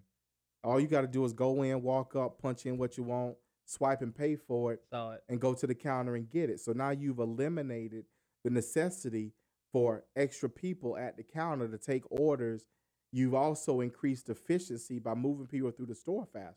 All 0.64 0.78
you 0.78 0.86
got 0.86 1.00
to 1.00 1.08
do 1.08 1.24
is 1.24 1.32
go 1.32 1.62
in, 1.62 1.82
walk 1.82 2.14
up, 2.14 2.40
punch 2.40 2.66
in 2.66 2.78
what 2.78 2.96
you 2.96 3.02
want, 3.02 3.34
swipe 3.72 4.02
and 4.02 4.14
pay 4.14 4.36
for 4.36 4.72
it, 4.72 4.82
Saw 4.90 5.12
it. 5.12 5.22
and 5.28 5.40
go 5.40 5.54
to 5.54 5.66
the 5.66 5.74
counter 5.74 6.14
and 6.14 6.28
get 6.28 6.50
it. 6.50 6.60
So 6.60 6.72
now 6.72 6.90
you've 6.90 7.18
eliminated 7.18 8.04
the 8.44 8.50
necessity 8.50 9.32
for 9.72 10.04
extra 10.16 10.48
people 10.50 10.96
at 10.96 11.16
the 11.16 11.22
counter 11.22 11.68
to 11.68 11.78
take 11.78 12.02
orders. 12.10 12.66
You've 13.12 13.34
also 13.34 13.80
increased 13.80 14.28
efficiency 14.28 14.98
by 14.98 15.14
moving 15.14 15.46
people 15.46 15.70
through 15.70 15.86
the 15.86 15.94
store 15.94 16.26
faster. 16.32 16.56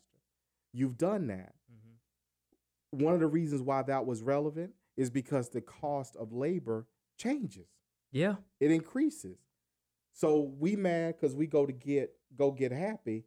You've 0.73 0.97
done 0.97 1.27
that. 1.27 1.53
Mm-hmm. 1.71 3.03
One 3.03 3.13
of 3.13 3.19
the 3.19 3.27
reasons 3.27 3.61
why 3.61 3.81
that 3.83 4.05
was 4.05 4.21
relevant 4.21 4.71
is 4.97 5.09
because 5.09 5.49
the 5.49 5.61
cost 5.61 6.15
of 6.15 6.33
labor 6.33 6.87
changes. 7.17 7.67
Yeah. 8.11 8.35
It 8.59 8.71
increases. 8.71 9.37
So 10.13 10.53
we 10.57 10.75
mad 10.75 11.15
because 11.19 11.35
we 11.35 11.47
go 11.47 11.65
to 11.65 11.73
get 11.73 12.11
go 12.37 12.51
get 12.51 12.71
happy 12.71 13.25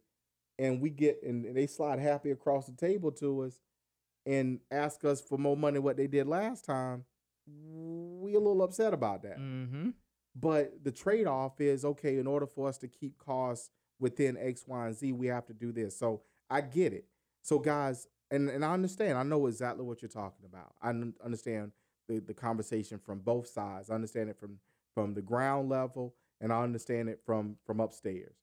and 0.57 0.81
we 0.81 0.89
get 0.89 1.21
and 1.23 1.55
they 1.55 1.67
slide 1.67 1.99
happy 1.99 2.31
across 2.31 2.65
the 2.65 2.73
table 2.73 3.11
to 3.13 3.41
us 3.41 3.59
and 4.29 4.59
ask 4.69 5.03
us 5.03 5.19
for 5.19 5.39
more 5.39 5.57
money 5.57 5.79
what 5.79 5.97
they 5.97 6.05
did 6.05 6.27
last 6.27 6.63
time. 6.63 7.03
We 7.47 8.35
a 8.35 8.39
little 8.39 8.61
upset 8.61 8.93
about 8.93 9.23
that. 9.23 9.39
Mm-hmm. 9.39 9.89
But 10.35 10.83
the 10.83 10.91
trade 10.91 11.25
off 11.25 11.59
is 11.59 11.83
okay, 11.83 12.19
in 12.19 12.27
order 12.27 12.45
for 12.45 12.69
us 12.69 12.77
to 12.79 12.87
keep 12.87 13.17
costs 13.17 13.71
within 13.99 14.37
X, 14.37 14.65
Y, 14.67 14.85
and 14.85 14.95
Z, 14.95 15.11
we 15.13 15.27
have 15.27 15.47
to 15.47 15.53
do 15.53 15.71
this. 15.71 15.97
So 15.97 16.21
I 16.49 16.61
get 16.61 16.93
it. 16.93 17.05
So, 17.41 17.57
guys, 17.57 18.07
and, 18.29 18.49
and 18.49 18.63
I 18.63 18.71
understand, 18.73 19.17
I 19.17 19.23
know 19.23 19.47
exactly 19.47 19.83
what 19.83 20.03
you're 20.03 20.09
talking 20.09 20.45
about. 20.45 20.75
I 20.79 20.89
understand 21.25 21.71
the, 22.07 22.19
the 22.19 22.33
conversation 22.35 22.99
from 22.99 23.19
both 23.19 23.47
sides. 23.47 23.89
I 23.89 23.95
understand 23.95 24.29
it 24.29 24.39
from 24.39 24.59
from 24.93 25.13
the 25.13 25.21
ground 25.21 25.69
level, 25.69 26.15
and 26.41 26.51
I 26.51 26.61
understand 26.61 27.09
it 27.09 27.21
from 27.25 27.55
from 27.65 27.79
upstairs. 27.79 28.35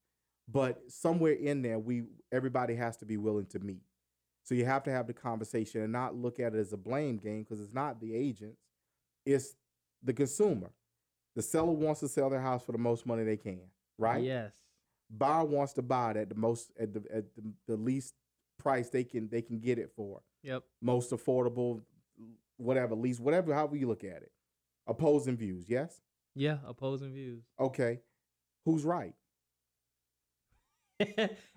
But 0.49 0.81
somewhere 0.91 1.33
in 1.33 1.63
there, 1.63 1.79
we 1.79 2.05
everybody 2.33 2.75
has 2.75 2.97
to 2.99 3.07
be 3.07 3.17
willing 3.17 3.47
to 3.47 3.61
meet. 3.61 3.83
So 4.47 4.55
you 4.55 4.65
have 4.65 4.85
to 4.85 4.93
have 4.93 5.09
the 5.09 5.13
conversation 5.13 5.83
and 5.83 5.93
not 5.93 6.15
look 6.15 6.39
at 6.39 6.55
it 6.55 6.59
as 6.59 6.73
a 6.73 6.77
blame 6.77 7.17
game 7.17 7.43
because 7.43 7.61
it's 7.61 7.75
not 7.75 8.01
the 8.01 8.15
agents, 8.15 8.61
it's 9.27 9.57
the 10.05 10.13
consumer. 10.13 10.71
The 11.35 11.43
seller 11.43 11.73
wants 11.73 11.99
to 12.01 12.09
sell 12.09 12.31
their 12.31 12.41
house 12.41 12.65
for 12.65 12.71
the 12.71 12.79
most 12.79 13.07
money 13.07 13.25
they 13.25 13.37
can, 13.37 13.63
right? 13.99 14.23
Yes. 14.23 14.55
Buyer 15.11 15.45
wants 15.45 15.73
to 15.75 15.83
buy 15.83 16.13
it 16.13 16.17
at 16.17 16.29
the 16.29 16.37
most 16.37 16.71
at 16.79 16.95
the 16.95 17.01
at 17.13 17.25
the, 17.35 17.43
the 17.67 17.77
least 17.77 18.15
price 18.57 18.89
they 18.89 19.03
can 19.03 19.29
they 19.29 19.43
can 19.43 19.59
get 19.59 19.81
it 19.81 19.91
for. 19.97 20.23
Yep. 20.45 20.63
Most 20.81 21.11
affordable, 21.11 21.83
whatever, 22.57 22.95
least 22.95 23.19
whatever, 23.19 23.53
however 23.53 23.75
you 23.75 23.89
look 23.89 24.05
at 24.05 24.23
it. 24.23 24.31
Opposing 24.87 25.37
views, 25.37 25.69
yes? 25.69 26.01
Yeah. 26.37 26.59
Opposing 26.65 27.13
views. 27.13 27.43
Okay. 27.59 27.99
Who's 28.65 28.85
right? 28.85 29.15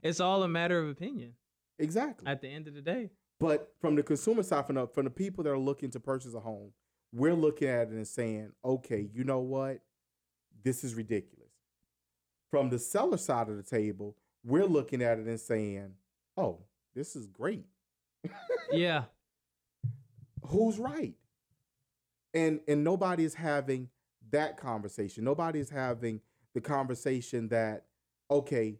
it's 0.02 0.20
all 0.20 0.42
a 0.42 0.48
matter 0.48 0.80
of 0.80 0.90
opinion 0.90 1.34
Exactly. 1.80 2.28
at 2.28 2.42
the 2.42 2.48
end 2.48 2.68
of 2.68 2.76
the 2.76 2.82
day. 2.82 3.10
But 3.40 3.74
from 3.80 3.96
the 3.96 4.04
consumer 4.04 4.44
side, 4.44 4.66
from 4.66 4.76
the, 4.76 4.88
from 4.88 5.06
the 5.06 5.12
people 5.12 5.44
that 5.46 5.50
are 5.50 5.58
looking 5.58 5.90
to 5.92 6.00
purchase 6.00 6.34
a 6.34 6.40
home, 6.40 6.72
we're 7.14 7.34
looking 7.34 7.70
at 7.70 7.88
it 7.88 7.94
and 7.94 8.08
saying, 8.08 8.52
okay, 8.64 9.10
you 9.14 9.24
know 9.24 9.40
what? 9.40 9.80
This 10.64 10.84
is 10.84 10.94
ridiculous. 10.94 11.50
From 12.52 12.70
the 12.70 12.80
seller 12.80 13.18
side 13.18 13.50
of 13.50 13.56
the 13.58 13.64
table, 13.64 14.18
we're 14.44 14.66
looking 14.66 15.02
at 15.02 15.20
it 15.20 15.26
and 15.26 15.40
saying, 15.40 15.94
oh, 16.38 16.60
this 16.96 17.16
is 17.16 17.28
great. 17.28 17.66
Yeah. 18.72 19.06
Who's 20.46 20.78
right? 20.78 21.16
And 22.36 22.60
and 22.68 22.84
nobody 22.84 23.24
is 23.24 23.34
having 23.34 23.90
that 24.30 24.58
conversation. 24.58 25.24
Nobody 25.24 25.60
is 25.60 25.72
having 25.72 26.22
the 26.54 26.62
conversation 26.62 27.48
that, 27.50 27.86
okay, 28.30 28.78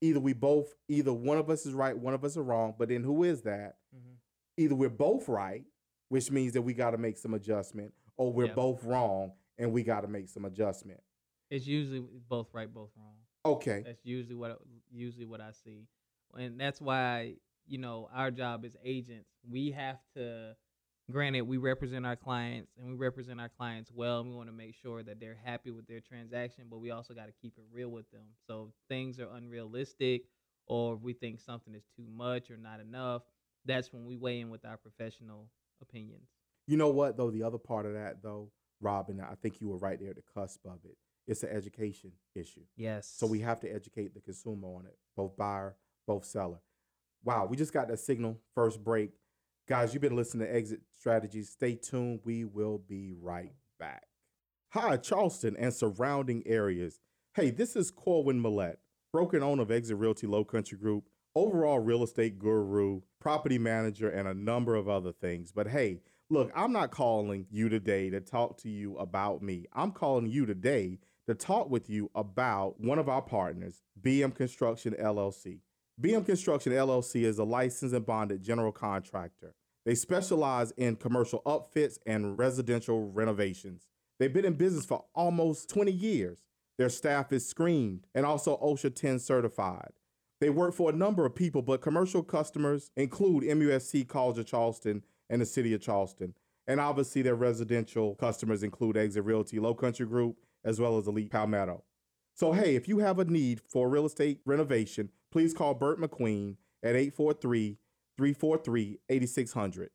either 0.00 0.20
we 0.20 0.32
both, 0.32 0.74
either 0.88 1.12
one 1.12 1.38
of 1.38 1.48
us 1.50 1.66
is 1.66 1.72
right, 1.72 1.96
one 1.96 2.14
of 2.14 2.24
us 2.24 2.36
are 2.36 2.42
wrong, 2.42 2.74
but 2.78 2.88
then 2.88 3.02
who 3.02 3.22
is 3.24 3.42
that? 3.42 3.78
Mhm. 3.94 4.16
either 4.58 4.74
we're 4.74 4.88
both 4.88 5.28
right, 5.28 5.64
which 6.08 6.30
means 6.30 6.52
that 6.54 6.62
we 6.62 6.72
got 6.72 6.92
to 6.92 6.98
make 6.98 7.18
some 7.18 7.34
adjustment, 7.34 7.92
or 8.16 8.32
we're 8.32 8.46
Yeah. 8.46 8.54
both 8.54 8.82
wrong 8.84 9.32
and 9.58 9.70
we 9.72 9.82
got 9.82 10.00
to 10.02 10.08
make 10.08 10.28
some 10.28 10.44
adjustment. 10.46 11.02
It's 11.50 11.66
usually 11.66 12.00
both 12.00 12.52
right, 12.54 12.72
both 12.72 12.90
wrong. 12.96 13.18
Okay. 13.44 13.82
That's 13.82 14.04
usually 14.04 14.34
what 14.34 14.60
usually 14.90 15.26
what 15.26 15.40
I 15.42 15.50
see, 15.52 15.86
and 16.34 16.58
that's 16.58 16.80
why 16.80 17.36
you 17.66 17.78
know 17.78 18.08
our 18.12 18.30
job 18.30 18.64
as 18.64 18.76
agents, 18.82 19.28
we 19.48 19.70
have 19.72 20.00
to. 20.14 20.56
Granted, 21.10 21.42
we 21.42 21.56
represent 21.56 22.04
our 22.04 22.16
clients 22.16 22.72
and 22.78 22.88
we 22.88 22.94
represent 22.94 23.40
our 23.40 23.48
clients 23.48 23.92
well, 23.94 24.20
and 24.20 24.30
we 24.30 24.36
want 24.36 24.48
to 24.48 24.54
make 24.54 24.74
sure 24.74 25.02
that 25.02 25.20
they're 25.20 25.38
happy 25.44 25.70
with 25.70 25.86
their 25.86 26.00
transaction. 26.00 26.64
But 26.68 26.78
we 26.78 26.90
also 26.90 27.14
got 27.14 27.26
to 27.26 27.32
keep 27.40 27.54
it 27.58 27.64
real 27.72 27.90
with 27.90 28.10
them. 28.10 28.26
So 28.46 28.68
if 28.70 28.74
things 28.88 29.20
are 29.20 29.28
unrealistic, 29.34 30.24
or 30.66 30.94
if 30.94 31.00
we 31.00 31.12
think 31.12 31.40
something 31.40 31.74
is 31.74 31.84
too 31.96 32.06
much 32.14 32.50
or 32.50 32.56
not 32.56 32.80
enough. 32.80 33.22
That's 33.64 33.92
when 33.92 34.04
we 34.04 34.16
weigh 34.16 34.40
in 34.40 34.50
with 34.50 34.64
our 34.64 34.76
professional 34.76 35.48
opinions. 35.80 36.28
You 36.66 36.76
know 36.76 36.88
what 36.88 37.16
though? 37.16 37.30
The 37.30 37.42
other 37.42 37.58
part 37.58 37.86
of 37.86 37.94
that 37.94 38.22
though, 38.22 38.50
Robin, 38.80 39.20
I 39.20 39.34
think 39.36 39.60
you 39.60 39.68
were 39.68 39.78
right 39.78 39.98
there 39.98 40.10
at 40.10 40.16
the 40.16 40.22
cusp 40.34 40.64
of 40.66 40.80
it. 40.84 40.96
It's 41.26 41.42
an 41.42 41.50
education 41.50 42.12
issue. 42.34 42.62
Yes. 42.76 43.12
So 43.16 43.26
we 43.26 43.40
have 43.40 43.60
to 43.60 43.68
educate 43.68 44.14
the 44.14 44.20
consumer 44.20 44.68
on 44.68 44.86
it, 44.86 44.96
both 45.16 45.36
buyer, 45.36 45.76
both 46.06 46.24
seller. 46.24 46.60
Wow, 47.24 47.46
we 47.46 47.56
just 47.56 47.72
got 47.72 47.88
that 47.88 47.98
signal. 47.98 48.38
First 48.54 48.84
break. 48.84 49.10
Guys, 49.68 49.92
you've 49.92 50.00
been 50.00 50.14
listening 50.14 50.46
to 50.46 50.54
Exit 50.54 50.80
Strategies. 50.96 51.50
Stay 51.50 51.74
tuned. 51.74 52.20
We 52.24 52.44
will 52.44 52.78
be 52.78 53.14
right 53.20 53.50
back. 53.80 54.06
Hi, 54.68 54.96
Charleston 54.96 55.56
and 55.56 55.74
surrounding 55.74 56.44
areas. 56.46 57.00
Hey, 57.34 57.50
this 57.50 57.74
is 57.74 57.90
Corwin 57.90 58.40
Millette, 58.40 58.76
broker 59.12 59.36
and 59.36 59.42
owner 59.44 59.62
of 59.62 59.72
Exit 59.72 59.96
Realty 59.96 60.28
Low 60.28 60.44
Country 60.44 60.78
Group, 60.78 61.08
overall 61.34 61.80
real 61.80 62.04
estate 62.04 62.38
guru, 62.38 63.00
property 63.20 63.58
manager, 63.58 64.08
and 64.08 64.28
a 64.28 64.34
number 64.34 64.76
of 64.76 64.88
other 64.88 65.10
things. 65.10 65.50
But 65.50 65.66
hey, 65.66 65.98
look, 66.30 66.52
I'm 66.54 66.72
not 66.72 66.92
calling 66.92 67.46
you 67.50 67.68
today 67.68 68.08
to 68.10 68.20
talk 68.20 68.58
to 68.58 68.68
you 68.68 68.96
about 68.98 69.42
me. 69.42 69.66
I'm 69.72 69.90
calling 69.90 70.28
you 70.28 70.46
today 70.46 71.00
to 71.26 71.34
talk 71.34 71.70
with 71.70 71.90
you 71.90 72.08
about 72.14 72.78
one 72.78 73.00
of 73.00 73.08
our 73.08 73.22
partners, 73.22 73.82
BM 74.00 74.32
Construction 74.32 74.94
LLC. 74.96 75.58
BM 75.98 76.26
Construction 76.26 76.74
LLC 76.74 77.22
is 77.22 77.38
a 77.38 77.44
licensed 77.44 77.94
and 77.94 78.04
bonded 78.04 78.42
general 78.42 78.70
contractor. 78.70 79.54
They 79.86 79.94
specialize 79.94 80.70
in 80.72 80.96
commercial 80.96 81.40
upfits 81.46 81.98
and 82.06 82.38
residential 82.38 83.10
renovations. 83.10 83.86
They've 84.18 84.32
been 84.32 84.44
in 84.44 84.54
business 84.54 84.84
for 84.84 85.06
almost 85.14 85.70
20 85.70 85.90
years. 85.90 86.42
Their 86.76 86.90
staff 86.90 87.32
is 87.32 87.48
screened 87.48 88.06
and 88.14 88.26
also 88.26 88.58
OSHA 88.58 88.94
10 88.94 89.20
certified. 89.20 89.92
They 90.38 90.50
work 90.50 90.74
for 90.74 90.90
a 90.90 90.94
number 90.94 91.24
of 91.24 91.34
people, 91.34 91.62
but 91.62 91.80
commercial 91.80 92.22
customers 92.22 92.90
include 92.94 93.44
MUSC 93.44 94.06
College 94.06 94.36
of 94.36 94.44
Charleston 94.44 95.02
and 95.30 95.40
the 95.40 95.46
City 95.46 95.72
of 95.72 95.80
Charleston. 95.80 96.34
And 96.66 96.78
obviously, 96.78 97.22
their 97.22 97.36
residential 97.36 98.16
customers 98.16 98.62
include 98.62 98.98
Exit 98.98 99.24
Realty 99.24 99.58
Low 99.58 99.72
Country 99.72 100.04
Group 100.04 100.36
as 100.62 100.78
well 100.78 100.98
as 100.98 101.06
Elite 101.06 101.30
Palmetto. 101.30 101.84
So, 102.34 102.52
hey, 102.52 102.76
if 102.76 102.86
you 102.86 102.98
have 102.98 103.18
a 103.18 103.24
need 103.24 103.62
for 103.66 103.88
real 103.88 104.04
estate 104.04 104.40
renovation, 104.44 105.08
please 105.30 105.54
call 105.54 105.74
Bert 105.74 106.00
McQueen 106.00 106.56
at 106.82 106.96
843 106.96 107.78
343 108.16 108.98
8600. 109.08 109.90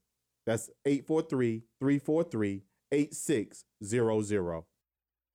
That's 0.46 0.70
843 0.86 1.64
343 1.80 2.64
8600. 2.92 4.64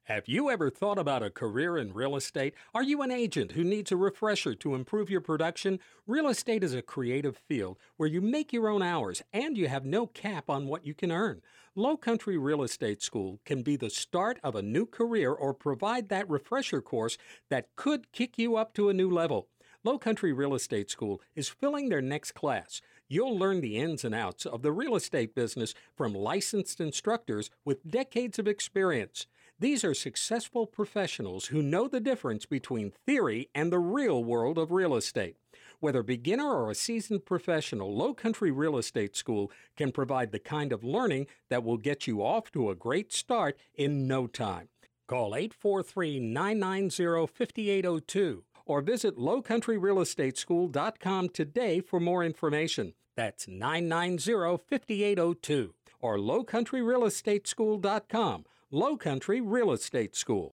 Have 0.05 0.29
you 0.29 0.51
ever 0.51 0.71
thought 0.71 0.99
about 0.99 1.25
a 1.25 1.31
career 1.31 1.77
in 1.77 1.93
real 1.93 2.15
estate? 2.15 2.55
Are 2.73 2.83
you 2.85 3.03
an 3.03 3.11
agent 3.11 3.53
who 3.53 3.65
needs 3.65 3.91
a 3.91 3.97
refresher 3.97 4.55
to 4.55 4.77
improve 4.77 5.11
your 5.11 5.21
production? 5.21 5.81
Real 6.07 6.29
estate 6.29 6.63
is 6.63 6.75
a 6.75 6.81
creative 6.81 7.37
field 7.37 7.77
where 7.97 8.09
you 8.09 8.21
make 8.21 8.53
your 8.53 8.69
own 8.69 8.83
hours 8.83 9.21
and 9.33 9.59
you 9.59 9.67
have 9.67 9.85
no 9.85 10.07
cap 10.07 10.49
on 10.49 10.69
what 10.69 10.87
you 10.87 10.95
can 10.95 11.11
earn. 11.11 11.43
Low 11.75 11.97
Country 11.97 12.39
Real 12.39 12.63
Estate 12.63 13.03
School 13.03 13.41
can 13.45 13.63
be 13.63 13.75
the 13.75 13.91
start 13.91 14.39
of 14.45 14.55
a 14.55 14.63
new 14.63 14.87
career 14.87 15.33
or 15.33 15.53
provide 15.53 16.09
that 16.09 16.31
refresher 16.31 16.81
course 16.81 17.19
that 17.51 17.75
could 17.75 18.13
kick 18.13 18.39
you 18.39 18.55
up 18.55 18.75
to 18.75 18.89
a 18.89 18.95
new 18.95 19.11
level. 19.11 19.49
Low 19.87 19.99
Country 19.99 20.33
Real 20.33 20.57
Estate 20.57 20.91
School 20.91 21.23
is 21.37 21.49
filling 21.49 21.91
their 21.91 22.03
next 22.03 22.33
class. 22.33 22.81
You'll 23.07 23.39
learn 23.39 23.61
the 23.61 23.79
ins 23.79 24.05
and 24.05 24.17
outs 24.17 24.45
of 24.45 24.63
the 24.63 24.73
real 24.73 24.97
estate 24.97 25.33
business 25.33 25.75
from 25.95 26.13
licensed 26.13 26.81
instructors 26.81 27.51
with 27.65 27.89
decades 27.89 28.41
of 28.41 28.49
experience. 28.49 29.29
These 29.61 29.85
are 29.85 29.95
successful 29.95 30.67
professionals 30.67 31.47
who 31.47 31.63
know 31.63 31.87
the 31.87 32.01
difference 32.01 32.47
between 32.47 32.95
theory 33.07 33.49
and 33.55 33.71
the 33.71 33.79
real 33.79 34.25
world 34.25 34.59
of 34.59 34.73
real 34.73 34.97
estate. 34.97 35.37
Whether 35.79 36.03
beginner 36.03 36.53
or 36.53 36.69
a 36.73 36.75
seasoned 36.75 37.25
professional, 37.25 37.95
Low 37.95 38.13
Country 38.13 38.51
Real 38.51 38.79
Estate 38.79 39.15
School 39.15 39.53
can 39.77 39.93
provide 39.93 40.33
the 40.33 40.41
kind 40.41 40.73
of 40.73 40.83
learning 40.83 41.29
that 41.49 41.63
will 41.63 41.79
get 41.79 42.09
you 42.09 42.25
off 42.25 42.51
to 42.51 42.71
a 42.71 42.75
great 42.75 43.13
start 43.13 43.57
in 43.77 44.09
no 44.09 44.27
time. 44.27 44.67
Call 45.07 45.37
843 45.37 46.19
990 46.19 47.29
5802 47.29 48.43
or 48.67 48.83
visit 48.83 49.17
lowcountryrealestateschool.com 49.17 51.29
today 51.31 51.81
for 51.81 52.01
more 52.01 52.23
information. 52.23 52.93
That's 53.17 53.49
990 53.49 54.59
5802 54.69 55.75
or 56.01 56.19
lowcountryrealestateschool.com. 56.19 58.45
Low 58.71 58.99
Real 59.27 59.73
Estate 59.73 60.17
School. 60.17 60.55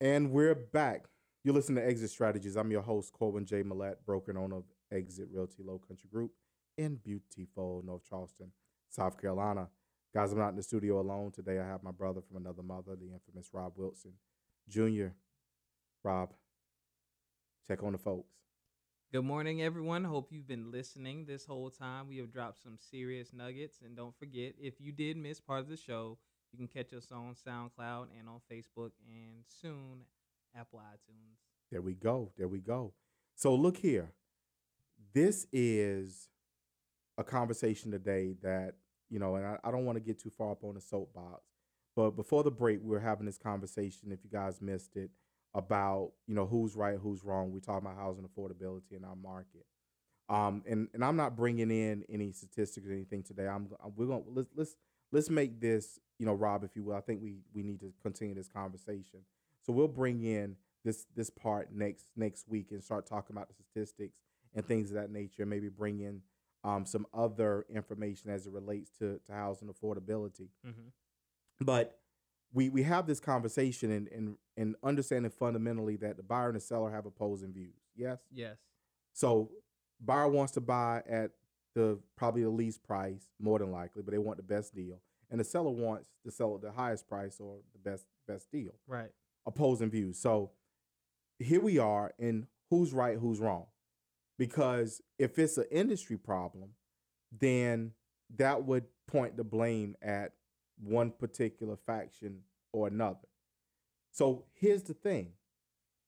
And 0.00 0.32
we're 0.32 0.54
back. 0.54 1.06
You 1.44 1.52
listen 1.52 1.74
to 1.76 1.86
Exit 1.86 2.10
Strategies. 2.10 2.56
I'm 2.56 2.70
your 2.70 2.82
host, 2.82 3.12
Corwin 3.12 3.46
J. 3.46 3.62
Millette, 3.62 3.96
broker 4.04 4.32
and 4.32 4.38
owner 4.38 4.56
of 4.56 4.64
Exit 4.90 5.28
Realty 5.32 5.62
Low 5.62 5.78
Country 5.78 6.08
Group 6.12 6.32
in 6.76 6.96
beautiful 6.96 7.82
North 7.86 8.02
Charleston, 8.08 8.50
South 8.88 9.20
Carolina. 9.20 9.68
Guys, 10.12 10.32
I'm 10.32 10.38
not 10.38 10.50
in 10.50 10.56
the 10.56 10.62
studio 10.62 11.00
alone 11.00 11.30
today. 11.30 11.58
I 11.58 11.66
have 11.66 11.82
my 11.82 11.92
brother 11.92 12.20
from 12.20 12.38
another 12.38 12.62
mother, 12.62 12.96
the 12.96 13.12
infamous 13.12 13.50
Rob 13.52 13.74
Wilson 13.76 14.12
Jr. 14.68 15.08
Rob, 16.02 16.32
check 17.66 17.82
on 17.82 17.92
the 17.92 17.98
folks. 17.98 18.32
Good 19.12 19.24
morning, 19.24 19.62
everyone. 19.62 20.04
Hope 20.04 20.28
you've 20.30 20.46
been 20.46 20.70
listening 20.70 21.24
this 21.26 21.46
whole 21.46 21.70
time. 21.70 22.08
We 22.08 22.18
have 22.18 22.32
dropped 22.32 22.62
some 22.62 22.76
serious 22.78 23.32
nuggets. 23.32 23.78
And 23.84 23.96
don't 23.96 24.16
forget, 24.16 24.54
if 24.60 24.74
you 24.80 24.92
did 24.92 25.16
miss 25.16 25.40
part 25.40 25.60
of 25.60 25.68
the 25.68 25.76
show, 25.76 26.18
you 26.52 26.58
can 26.58 26.68
catch 26.68 26.92
us 26.92 27.08
on 27.10 27.34
SoundCloud 27.34 28.06
and 28.18 28.28
on 28.28 28.40
Facebook 28.50 28.90
and 29.08 29.44
soon 29.48 30.02
Apple 30.56 30.80
iTunes. 30.80 31.38
There 31.70 31.82
we 31.82 31.94
go. 31.94 32.30
There 32.36 32.48
we 32.48 32.60
go. 32.60 32.92
So 33.34 33.54
look 33.54 33.76
here. 33.76 34.12
This 35.12 35.46
is 35.52 36.28
a 37.18 37.24
conversation 37.24 37.90
today 37.90 38.34
that, 38.42 38.74
you 39.08 39.18
know, 39.18 39.36
and 39.36 39.46
I, 39.46 39.58
I 39.64 39.70
don't 39.70 39.84
want 39.84 39.96
to 39.96 40.04
get 40.04 40.20
too 40.20 40.30
far 40.30 40.52
up 40.52 40.62
on 40.62 40.74
the 40.74 40.80
soapbox, 40.80 41.42
but 41.94 42.10
before 42.10 42.42
the 42.42 42.50
break, 42.50 42.80
we 42.82 42.90
were 42.90 43.00
having 43.00 43.26
this 43.26 43.38
conversation, 43.38 44.12
if 44.12 44.22
you 44.22 44.30
guys 44.30 44.60
missed 44.60 44.96
it, 44.96 45.10
about, 45.56 46.12
you 46.26 46.34
know, 46.34 46.46
who's 46.46 46.76
right, 46.76 46.98
who's 47.02 47.24
wrong. 47.24 47.50
We're 47.50 47.60
talking 47.60 47.88
about 47.88 47.96
housing 47.96 48.28
affordability 48.28 48.92
in 48.92 49.04
our 49.04 49.16
market. 49.16 49.64
Um, 50.28 50.62
and, 50.68 50.88
and 50.92 51.04
I'm 51.04 51.16
not 51.16 51.34
bringing 51.34 51.70
in 51.70 52.04
any 52.10 52.32
statistics 52.32 52.86
or 52.86 52.92
anything 52.92 53.22
today. 53.22 53.48
I'm, 53.48 53.68
we're 53.96 54.06
going 54.06 54.24
let's, 54.28 54.50
let's, 54.54 54.76
let's 55.12 55.30
make 55.30 55.60
this, 55.60 55.98
you 56.18 56.26
know, 56.26 56.34
Rob, 56.34 56.62
if 56.62 56.76
you 56.76 56.84
will. 56.84 56.94
I 56.94 57.00
think 57.00 57.22
we 57.22 57.36
we 57.54 57.62
need 57.62 57.80
to 57.80 57.92
continue 58.02 58.34
this 58.34 58.48
conversation. 58.48 59.20
So 59.62 59.72
we'll 59.72 59.88
bring 59.88 60.22
in 60.22 60.56
this 60.84 61.06
this 61.14 61.30
part 61.30 61.72
next 61.72 62.06
next 62.16 62.48
week 62.48 62.68
and 62.70 62.82
start 62.82 63.06
talking 63.06 63.36
about 63.36 63.48
the 63.48 63.54
statistics 63.54 64.18
and 64.54 64.66
things 64.66 64.90
of 64.90 64.96
that 64.96 65.10
nature. 65.10 65.42
And 65.42 65.50
maybe 65.50 65.68
bring 65.68 66.00
in 66.00 66.22
um, 66.64 66.84
some 66.84 67.06
other 67.14 67.66
information 67.72 68.30
as 68.30 68.46
it 68.46 68.52
relates 68.52 68.90
to 68.98 69.20
to 69.26 69.32
housing 69.32 69.68
affordability. 69.68 70.48
Mm-hmm. 70.66 70.88
But 71.60 71.98
we 72.56 72.70
we 72.70 72.82
have 72.82 73.06
this 73.06 73.20
conversation 73.20 73.90
and 73.90 74.08
and 74.08 74.36
and 74.56 74.76
understanding 74.82 75.30
fundamentally 75.30 75.96
that 75.96 76.16
the 76.16 76.22
buyer 76.22 76.48
and 76.48 76.56
the 76.56 76.60
seller 76.60 76.90
have 76.90 77.04
opposing 77.04 77.52
views. 77.52 77.74
Yes. 77.94 78.18
Yes. 78.32 78.56
So 79.12 79.50
buyer 80.00 80.26
wants 80.26 80.54
to 80.54 80.62
buy 80.62 81.02
at 81.06 81.32
the 81.74 81.98
probably 82.16 82.42
the 82.42 82.48
least 82.48 82.82
price, 82.82 83.28
more 83.38 83.58
than 83.58 83.70
likely, 83.70 84.02
but 84.02 84.12
they 84.12 84.18
want 84.18 84.38
the 84.38 84.42
best 84.42 84.74
deal. 84.74 85.02
And 85.30 85.38
the 85.38 85.44
seller 85.44 85.70
wants 85.70 86.08
to 86.24 86.30
sell 86.30 86.54
at 86.54 86.62
the 86.62 86.72
highest 86.72 87.06
price 87.06 87.36
or 87.38 87.58
the 87.74 87.90
best 87.90 88.06
best 88.26 88.50
deal. 88.50 88.72
Right. 88.86 89.10
Opposing 89.44 89.90
views. 89.90 90.18
So 90.18 90.52
here 91.38 91.60
we 91.60 91.78
are 91.78 92.14
in 92.18 92.46
who's 92.70 92.94
right, 92.94 93.18
who's 93.18 93.38
wrong. 93.38 93.66
Because 94.38 95.02
if 95.18 95.38
it's 95.38 95.58
an 95.58 95.66
industry 95.70 96.16
problem, 96.16 96.70
then 97.38 97.92
that 98.36 98.64
would 98.64 98.84
point 99.06 99.36
the 99.36 99.44
blame 99.44 99.94
at 100.00 100.32
one 100.82 101.10
particular 101.10 101.76
faction 101.76 102.40
or 102.72 102.88
another. 102.88 103.28
So 104.12 104.44
here's 104.54 104.82
the 104.82 104.94
thing. 104.94 105.32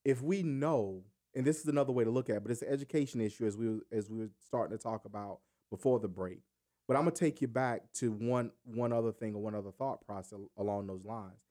If 0.05 0.23
we 0.23 0.43
know, 0.43 1.03
and 1.35 1.45
this 1.47 1.61
is 1.61 1.67
another 1.67 1.93
way 1.93 2.05
to 2.05 2.11
look 2.11 2.31
at 2.31 2.37
it, 2.37 2.43
but 2.43 2.51
it's 2.51 2.63
an 2.63 2.73
education 2.73 3.21
issue 3.21 3.47
as 3.47 3.57
we 3.57 3.81
as 3.93 4.09
we 4.09 4.19
were 4.19 4.31
starting 4.47 4.77
to 4.77 4.83
talk 4.83 5.05
about 5.05 5.41
before 5.71 5.99
the 5.99 6.09
break. 6.09 6.41
But 6.87 6.97
I'm 6.97 7.03
gonna 7.03 7.15
take 7.15 7.43
you 7.43 7.49
back 7.49 7.93
to 7.95 8.11
one 8.11 8.53
one 8.65 8.93
other 8.93 9.13
thing 9.13 9.35
or 9.35 9.43
one 9.43 9.55
other 9.55 9.73
thought 9.73 10.07
process 10.07 10.39
along 10.57 10.87
those 10.87 11.05
lines. 11.05 11.43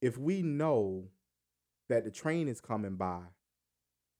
If 0.00 0.16
we 0.16 0.42
know 0.42 1.08
that 1.88 2.04
the 2.04 2.10
train 2.10 2.48
is 2.48 2.60
coming 2.60 2.96
by, 2.96 3.20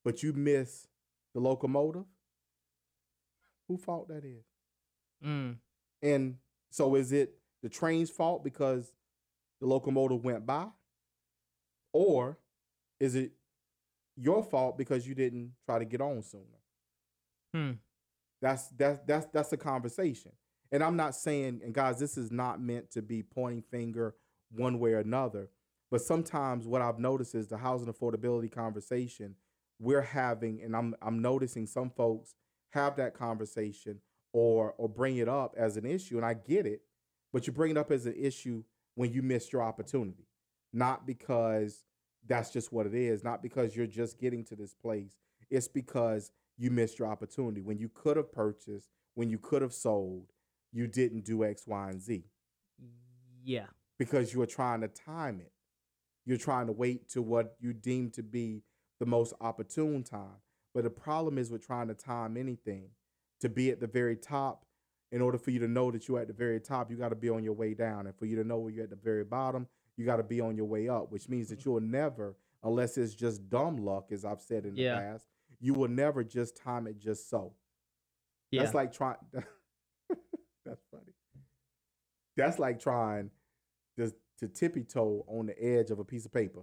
but 0.03 0.21
you 0.21 0.33
miss 0.33 0.87
the 1.33 1.39
locomotive, 1.39 2.05
who 3.67 3.77
fault 3.77 4.09
that 4.09 4.25
is? 4.25 4.45
Mm. 5.25 5.57
And 6.01 6.35
so 6.69 6.95
is 6.95 7.11
it 7.11 7.38
the 7.61 7.69
train's 7.69 8.09
fault 8.09 8.43
because 8.43 8.93
the 9.59 9.67
locomotive 9.67 10.23
went 10.23 10.45
by? 10.45 10.67
Or 11.93 12.37
is 12.99 13.15
it 13.15 13.31
your 14.15 14.43
fault 14.43 14.77
because 14.77 15.07
you 15.07 15.15
didn't 15.15 15.53
try 15.65 15.79
to 15.79 15.85
get 15.85 16.01
on 16.01 16.21
sooner? 16.21 16.43
Hmm. 17.53 17.71
That's 18.41 18.67
that's 18.69 18.99
that's 19.05 19.25
that's 19.33 19.53
a 19.53 19.57
conversation. 19.57 20.31
And 20.71 20.83
I'm 20.83 20.95
not 20.95 21.15
saying, 21.15 21.61
and 21.63 21.73
guys, 21.73 21.99
this 21.99 22.17
is 22.17 22.31
not 22.31 22.61
meant 22.61 22.91
to 22.91 23.01
be 23.01 23.23
pointing 23.23 23.63
finger 23.63 24.15
one 24.51 24.79
way 24.79 24.93
or 24.93 24.99
another. 24.99 25.49
But 25.91 26.01
sometimes 26.01 26.67
what 26.67 26.81
I've 26.81 26.99
noticed 26.99 27.33
is 27.33 27.47
the 27.47 27.57
housing 27.57 27.91
affordability 27.91 28.51
conversation 28.51 29.35
we're 29.79 30.01
having, 30.01 30.61
and 30.61 30.75
I'm 30.75 30.95
I'm 31.01 31.21
noticing 31.21 31.65
some 31.65 31.89
folks 31.89 32.35
have 32.71 32.97
that 32.97 33.13
conversation 33.13 33.99
or 34.33 34.73
or 34.77 34.87
bring 34.87 35.17
it 35.17 35.27
up 35.27 35.55
as 35.57 35.77
an 35.77 35.85
issue, 35.85 36.17
and 36.17 36.25
I 36.25 36.33
get 36.35 36.67
it, 36.67 36.81
but 37.33 37.47
you 37.47 37.53
bring 37.53 37.71
it 37.71 37.77
up 37.77 37.91
as 37.91 38.05
an 38.05 38.15
issue 38.17 38.63
when 38.95 39.11
you 39.13 39.21
missed 39.21 39.53
your 39.53 39.61
opportunity, 39.61 40.27
not 40.73 41.05
because 41.05 41.83
that's 42.27 42.49
just 42.51 42.71
what 42.73 42.85
it 42.85 42.93
is, 42.93 43.23
not 43.23 43.41
because 43.41 43.75
you're 43.75 43.87
just 43.87 44.19
getting 44.19 44.43
to 44.45 44.55
this 44.55 44.73
place. 44.73 45.17
It's 45.49 45.67
because 45.67 46.31
you 46.57 46.69
missed 46.69 46.99
your 46.99 47.07
opportunity 47.07 47.61
when 47.61 47.77
you 47.79 47.89
could 47.89 48.17
have 48.17 48.31
purchased, 48.31 48.89
when 49.15 49.29
you 49.29 49.37
could 49.37 49.61
have 49.61 49.73
sold, 49.73 50.31
you 50.71 50.85
didn't 50.87 51.25
do 51.25 51.43
X, 51.43 51.65
Y, 51.65 51.89
and 51.89 52.01
Z 52.01 52.23
Yeah. 53.43 53.67
because 53.97 54.33
you 54.33 54.39
were 54.39 54.45
trying 54.45 54.81
to 54.81 54.87
time 54.87 55.39
it. 55.39 55.51
You're 56.25 56.37
trying 56.37 56.67
to 56.67 56.73
wait 56.73 57.09
to 57.09 57.21
what 57.21 57.55
you 57.59 57.73
deem 57.73 58.11
to 58.11 58.21
be 58.23 58.63
the 58.99 59.05
most 59.05 59.33
opportune 59.41 60.03
time. 60.03 60.41
But 60.73 60.83
the 60.83 60.89
problem 60.89 61.37
is 61.37 61.49
with 61.49 61.65
trying 61.65 61.87
to 61.87 61.95
time 61.95 62.37
anything 62.37 62.89
to 63.39 63.49
be 63.49 63.71
at 63.71 63.79
the 63.79 63.87
very 63.87 64.15
top. 64.15 64.65
In 65.11 65.21
order 65.21 65.37
for 65.37 65.51
you 65.51 65.59
to 65.59 65.67
know 65.67 65.89
that 65.91 66.07
you're 66.07 66.19
at 66.19 66.27
the 66.27 66.33
very 66.33 66.59
top, 66.59 66.91
you 66.91 66.97
got 66.97 67.09
to 67.09 67.15
be 67.15 67.29
on 67.29 67.43
your 67.43 67.53
way 67.53 67.73
down. 67.73 68.05
And 68.05 68.15
for 68.15 68.25
you 68.25 68.35
to 68.35 68.43
know 68.43 68.59
where 68.59 68.71
you're 68.71 68.83
at 68.83 68.91
the 68.91 68.95
very 68.95 69.23
bottom, 69.23 69.67
you 69.97 70.05
got 70.05 70.17
to 70.17 70.23
be 70.23 70.39
on 70.39 70.55
your 70.55 70.67
way 70.67 70.87
up, 70.87 71.11
which 71.11 71.27
means 71.27 71.49
that 71.49 71.59
mm-hmm. 71.59 71.69
you'll 71.69 71.81
never, 71.81 72.35
unless 72.63 72.97
it's 72.97 73.15
just 73.15 73.49
dumb 73.49 73.77
luck, 73.77 74.11
as 74.11 74.23
I've 74.23 74.41
said 74.41 74.65
in 74.65 74.75
the 74.75 74.81
Yeah. 74.83 74.99
past, 74.99 75.25
you 75.59 75.73
will 75.73 75.87
never 75.87 76.23
just 76.23 76.55
time 76.55 76.87
it 76.87 76.99
just 76.99 77.29
so. 77.29 77.53
Yeah. 78.51 78.63
That's 78.63 78.73
like 78.73 78.93
trying. 78.93 79.17
that's 80.65 80.85
funny. 80.91 81.13
That's 82.37 82.59
like 82.59 82.79
trying 82.79 83.31
to 83.97 84.13
to 84.39 84.47
tippy 84.47 84.83
toe 84.83 85.25
on 85.27 85.47
the 85.47 85.61
edge 85.61 85.91
of 85.91 85.99
a 85.99 86.03
piece 86.05 86.25
of 86.25 86.31
paper. 86.31 86.61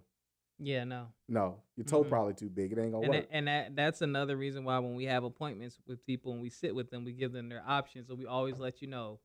Yeah. 0.58 0.84
No. 0.84 1.08
No, 1.28 1.62
your 1.76 1.84
toe 1.84 2.04
Mhm. 2.04 2.08
probably 2.08 2.34
too 2.34 2.48
big. 2.50 2.72
It 2.72 2.78
ain't 2.78 2.92
gonna 2.92 3.04
and 3.04 3.14
work. 3.14 3.28
that, 3.28 3.34
and 3.34 3.48
that 3.48 3.76
that's 3.76 4.02
another 4.02 4.36
reason 4.36 4.64
why 4.64 4.78
when 4.78 4.94
we 4.94 5.04
have 5.04 5.24
appointments 5.24 5.78
with 5.86 6.04
people 6.06 6.32
and 6.32 6.40
we 6.40 6.50
sit 6.50 6.74
with 6.74 6.90
them, 6.90 7.04
we 7.04 7.12
give 7.12 7.32
them 7.32 7.48
their 7.48 7.62
options. 7.66 8.08
So 8.08 8.14
we 8.14 8.26
always 8.26 8.58
let 8.58 8.80
you 8.82 8.88
know, 8.88 9.20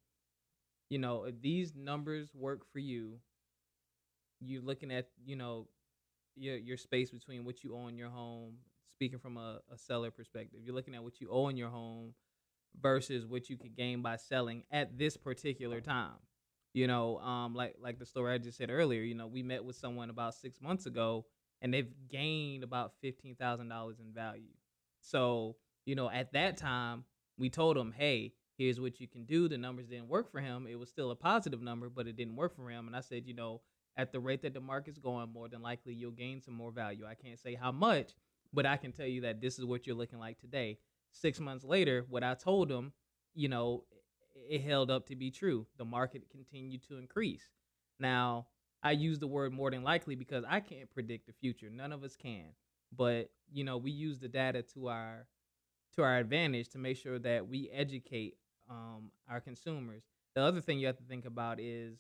you 0.90 1.00
know, 1.00 1.26
if 1.26 1.40
these 1.42 1.76
numbers 1.76 2.34
work 2.34 2.66
for 2.72 2.80
you, 2.80 3.20
you're 4.40 4.62
looking 4.64 4.92
at 4.92 5.10
you 5.24 5.36
know 5.36 5.68
your 6.36 6.58
your 6.58 6.78
space 6.78 7.12
between 7.12 7.46
what 7.46 7.64
you 7.64 7.76
owe 7.76 7.88
in 7.88 7.98
your 7.98 8.10
home. 8.10 8.58
Speaking 8.96 9.20
from 9.20 9.38
a, 9.38 9.62
a 9.72 9.78
seller 9.78 10.12
perspective, 10.12 10.60
you're 10.64 10.76
looking 10.76 10.96
at 10.96 11.04
what 11.04 11.20
you 11.22 11.30
owe 11.32 11.48
in 11.50 11.58
your 11.58 11.70
home 11.70 12.14
versus 12.80 13.26
what 13.26 13.50
you 13.50 13.58
could 13.58 13.76
gain 13.76 14.02
by 14.02 14.16
selling 14.16 14.64
at 14.72 14.98
this 14.98 15.18
particular 15.18 15.82
time. 15.82 16.14
You 16.74 16.88
know, 16.88 17.18
um, 17.20 17.54
like 17.54 17.76
like 17.82 18.00
the 18.00 18.06
story 18.06 18.34
I 18.34 18.38
just 18.38 18.58
said 18.58 18.70
earlier. 18.70 19.02
You 19.02 19.16
know, 19.16 19.28
we 19.28 19.44
met 19.44 19.64
with 19.64 19.76
someone 19.76 20.10
about 20.10 20.36
six 20.36 20.62
months 20.62 20.86
ago, 20.86 21.26
and 21.62 21.74
they've 21.74 21.92
gained 22.10 22.64
about 22.64 22.94
fifteen 23.02 23.36
thousand 23.36 23.70
dollars 23.70 24.00
in 24.00 24.14
value. 24.14 24.54
So 25.02 25.58
you 25.86 25.96
know, 25.96 26.10
at 26.10 26.34
that 26.34 26.58
time, 26.58 27.04
we 27.38 27.50
told 27.50 27.78
him, 27.78 27.92
"Hey, 27.92 28.34
here's 28.58 28.80
what 28.80 29.02
you 29.02 29.08
can 29.08 29.26
do." 29.26 29.50
The 29.50 29.58
numbers 29.58 29.88
didn't 29.88 30.08
work 30.08 30.32
for 30.32 30.40
him. 30.40 30.68
It 30.68 30.80
was 30.80 30.90
still 30.90 31.12
a 31.12 31.16
positive 31.16 31.62
number, 31.62 31.90
but 31.90 32.08
it 32.08 32.16
didn't 32.16 32.36
work 32.36 32.56
for 32.56 32.70
him. 32.70 32.88
And 32.88 32.96
I 32.96 33.02
said, 33.02 33.26
you 33.26 33.34
know, 33.34 33.62
at 33.98 34.12
the 34.12 34.20
rate 34.20 34.42
that 34.44 34.54
the 34.54 34.62
market's 34.62 35.00
going, 35.00 35.30
more 35.32 35.50
than 35.50 35.62
likely 35.62 35.94
you'll 35.94 36.12
gain 36.12 36.42
some 36.42 36.54
more 36.54 36.72
value. 36.72 37.06
I 37.06 37.16
can't 37.16 37.40
say 37.40 37.56
how 37.56 37.72
much, 37.72 38.12
but 38.54 38.66
I 38.66 38.78
can 38.78 38.92
tell 38.92 39.08
you 39.08 39.22
that 39.22 39.42
this 39.42 39.60
is 39.60 39.66
what 39.66 39.86
you're 39.86 39.96
looking 39.96 40.20
like 40.20 40.40
today. 40.40 40.78
Six 41.12 41.40
months 41.40 41.66
later, 41.66 42.06
what 42.10 42.24
I 42.24 42.36
told 42.36 42.72
him, 42.72 42.94
you 43.34 43.50
know, 43.50 43.84
it 44.36 44.62
held 44.62 44.92
up 44.92 45.08
to 45.08 45.16
be 45.16 45.32
true. 45.32 45.66
The 45.78 45.86
market 45.86 46.30
continued 46.30 46.84
to 46.88 46.98
increase. 46.98 47.44
Now, 48.00 48.48
I 48.84 48.92
use 48.92 49.20
the 49.20 49.28
word 49.28 49.54
more 49.54 49.70
than 49.70 49.84
likely 49.84 50.16
because 50.16 50.44
I 50.48 50.60
can't 50.60 50.90
predict 50.90 51.28
the 51.28 51.34
future. 51.34 51.70
None 51.70 51.92
of 51.92 52.04
us 52.04 52.16
can. 52.16 52.46
But, 52.96 53.30
you 53.52 53.64
know, 53.64 53.78
we 53.78 53.92
use 53.92 54.20
the 54.20 54.28
data 54.28 54.64
to 54.74 54.88
our 54.88 55.28
to 55.96 56.04
our 56.04 56.18
advantage 56.18 56.70
to 56.70 56.78
make 56.78 56.96
sure 56.96 57.20
that 57.20 57.48
we 57.48 57.70
educate 57.72 58.36
um, 58.70 59.12
our 59.30 59.42
consumers. 59.42 60.04
The 60.36 60.42
other 60.42 60.62
thing 60.62 60.80
you 60.80 60.88
have 60.88 60.98
to 60.98 61.04
think 61.04 61.26
about 61.26 61.60
is 61.60 61.98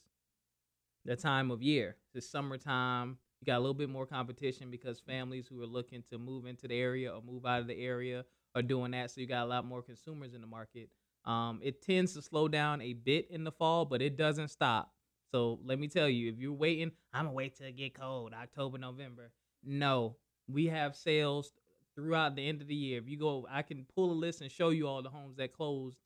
the 1.04 1.18
time 1.18 1.52
of 1.52 1.62
year. 1.62 1.98
It's 2.14 2.30
summertime. 2.30 3.18
You 3.42 3.46
got 3.46 3.58
a 3.58 3.60
little 3.60 3.74
bit 3.74 3.90
more 3.90 4.06
competition 4.06 4.72
because 4.72 5.00
families 5.00 5.48
who 5.48 5.62
are 5.62 5.68
looking 5.68 6.04
to 6.10 6.18
move 6.18 6.46
into 6.46 6.68
the 6.68 6.80
area 6.80 7.12
or 7.12 7.22
move 7.22 7.46
out 7.46 7.60
of 7.60 7.68
the 7.68 7.84
area 7.84 8.24
are 8.56 8.62
doing 8.62 8.92
that. 8.92 9.12
So 9.12 9.20
you 9.20 9.28
got 9.28 9.44
a 9.44 9.50
lot 9.50 9.66
more 9.66 9.82
consumers 9.82 10.34
in 10.34 10.42
the 10.42 10.48
market. 10.48 10.90
Um, 11.26 11.60
it 11.62 11.82
tends 11.82 12.14
to 12.14 12.22
slow 12.22 12.48
down 12.48 12.82
a 12.82 12.94
bit 12.94 13.28
in 13.30 13.44
the 13.44 13.52
fall, 13.52 13.86
but 13.86 14.02
it 14.02 14.18
doesn't 14.18 14.50
stop. 14.50 14.92
So 15.32 15.60
let 15.64 15.80
me 15.80 15.88
tell 15.88 16.10
you, 16.10 16.32
if 16.32 16.40
you're 16.40 16.52
waiting, 16.52 16.92
I'm 17.14 17.26
gonna 17.26 17.34
wait 17.34 17.58
till 17.58 17.68
it 17.68 17.78
get 17.78 17.94
cold, 17.94 18.34
October, 18.34 18.78
November. 18.78 19.32
No, 19.64 20.18
we 20.48 20.66
have 20.68 20.96
sales 20.96 21.54
throughout 21.96 22.36
the 22.36 22.48
end 22.48 22.62
of 22.62 22.68
the 22.68 22.76
year. 22.76 23.00
If 23.00 23.08
you 23.08 23.18
go, 23.18 23.48
I 23.50 23.62
can 23.62 23.86
pull 23.96 24.12
a 24.12 24.14
list 24.14 24.42
and 24.42 24.52
show 24.52 24.70
you 24.70 24.88
all 24.88 25.02
the 25.02 25.10
homes 25.10 25.38
that 25.38 25.54
closed 25.54 25.98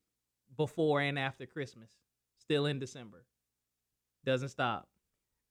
before 0.57 1.01
and 1.01 1.17
after 1.17 1.45
Christmas, 1.45 1.89
still 2.37 2.65
in 2.65 2.79
December. 2.79 3.25
Doesn't 4.25 4.49
stop. 4.49 4.87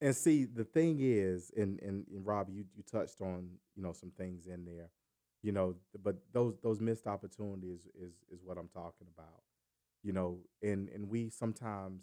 And 0.00 0.14
see, 0.14 0.44
the 0.44 0.64
thing 0.64 0.98
is, 1.00 1.50
and 1.56 1.80
and, 1.80 2.04
and 2.12 2.26
Rob, 2.26 2.48
you 2.50 2.64
you 2.76 2.82
touched 2.82 3.20
on 3.20 3.48
you 3.74 3.82
know 3.82 3.92
some 3.92 4.10
things 4.10 4.46
in 4.46 4.64
there, 4.64 4.90
you 5.42 5.52
know, 5.52 5.74
but 6.02 6.16
those 6.32 6.58
those 6.62 6.80
missed 6.80 7.06
opportunities 7.06 7.80
is 7.98 8.12
is 8.30 8.40
what 8.44 8.58
I'm 8.58 8.68
talking 8.68 9.06
about, 9.16 9.42
you 10.04 10.12
know, 10.12 10.38
and 10.62 10.88
and 10.90 11.08
we 11.08 11.30
sometimes, 11.30 12.02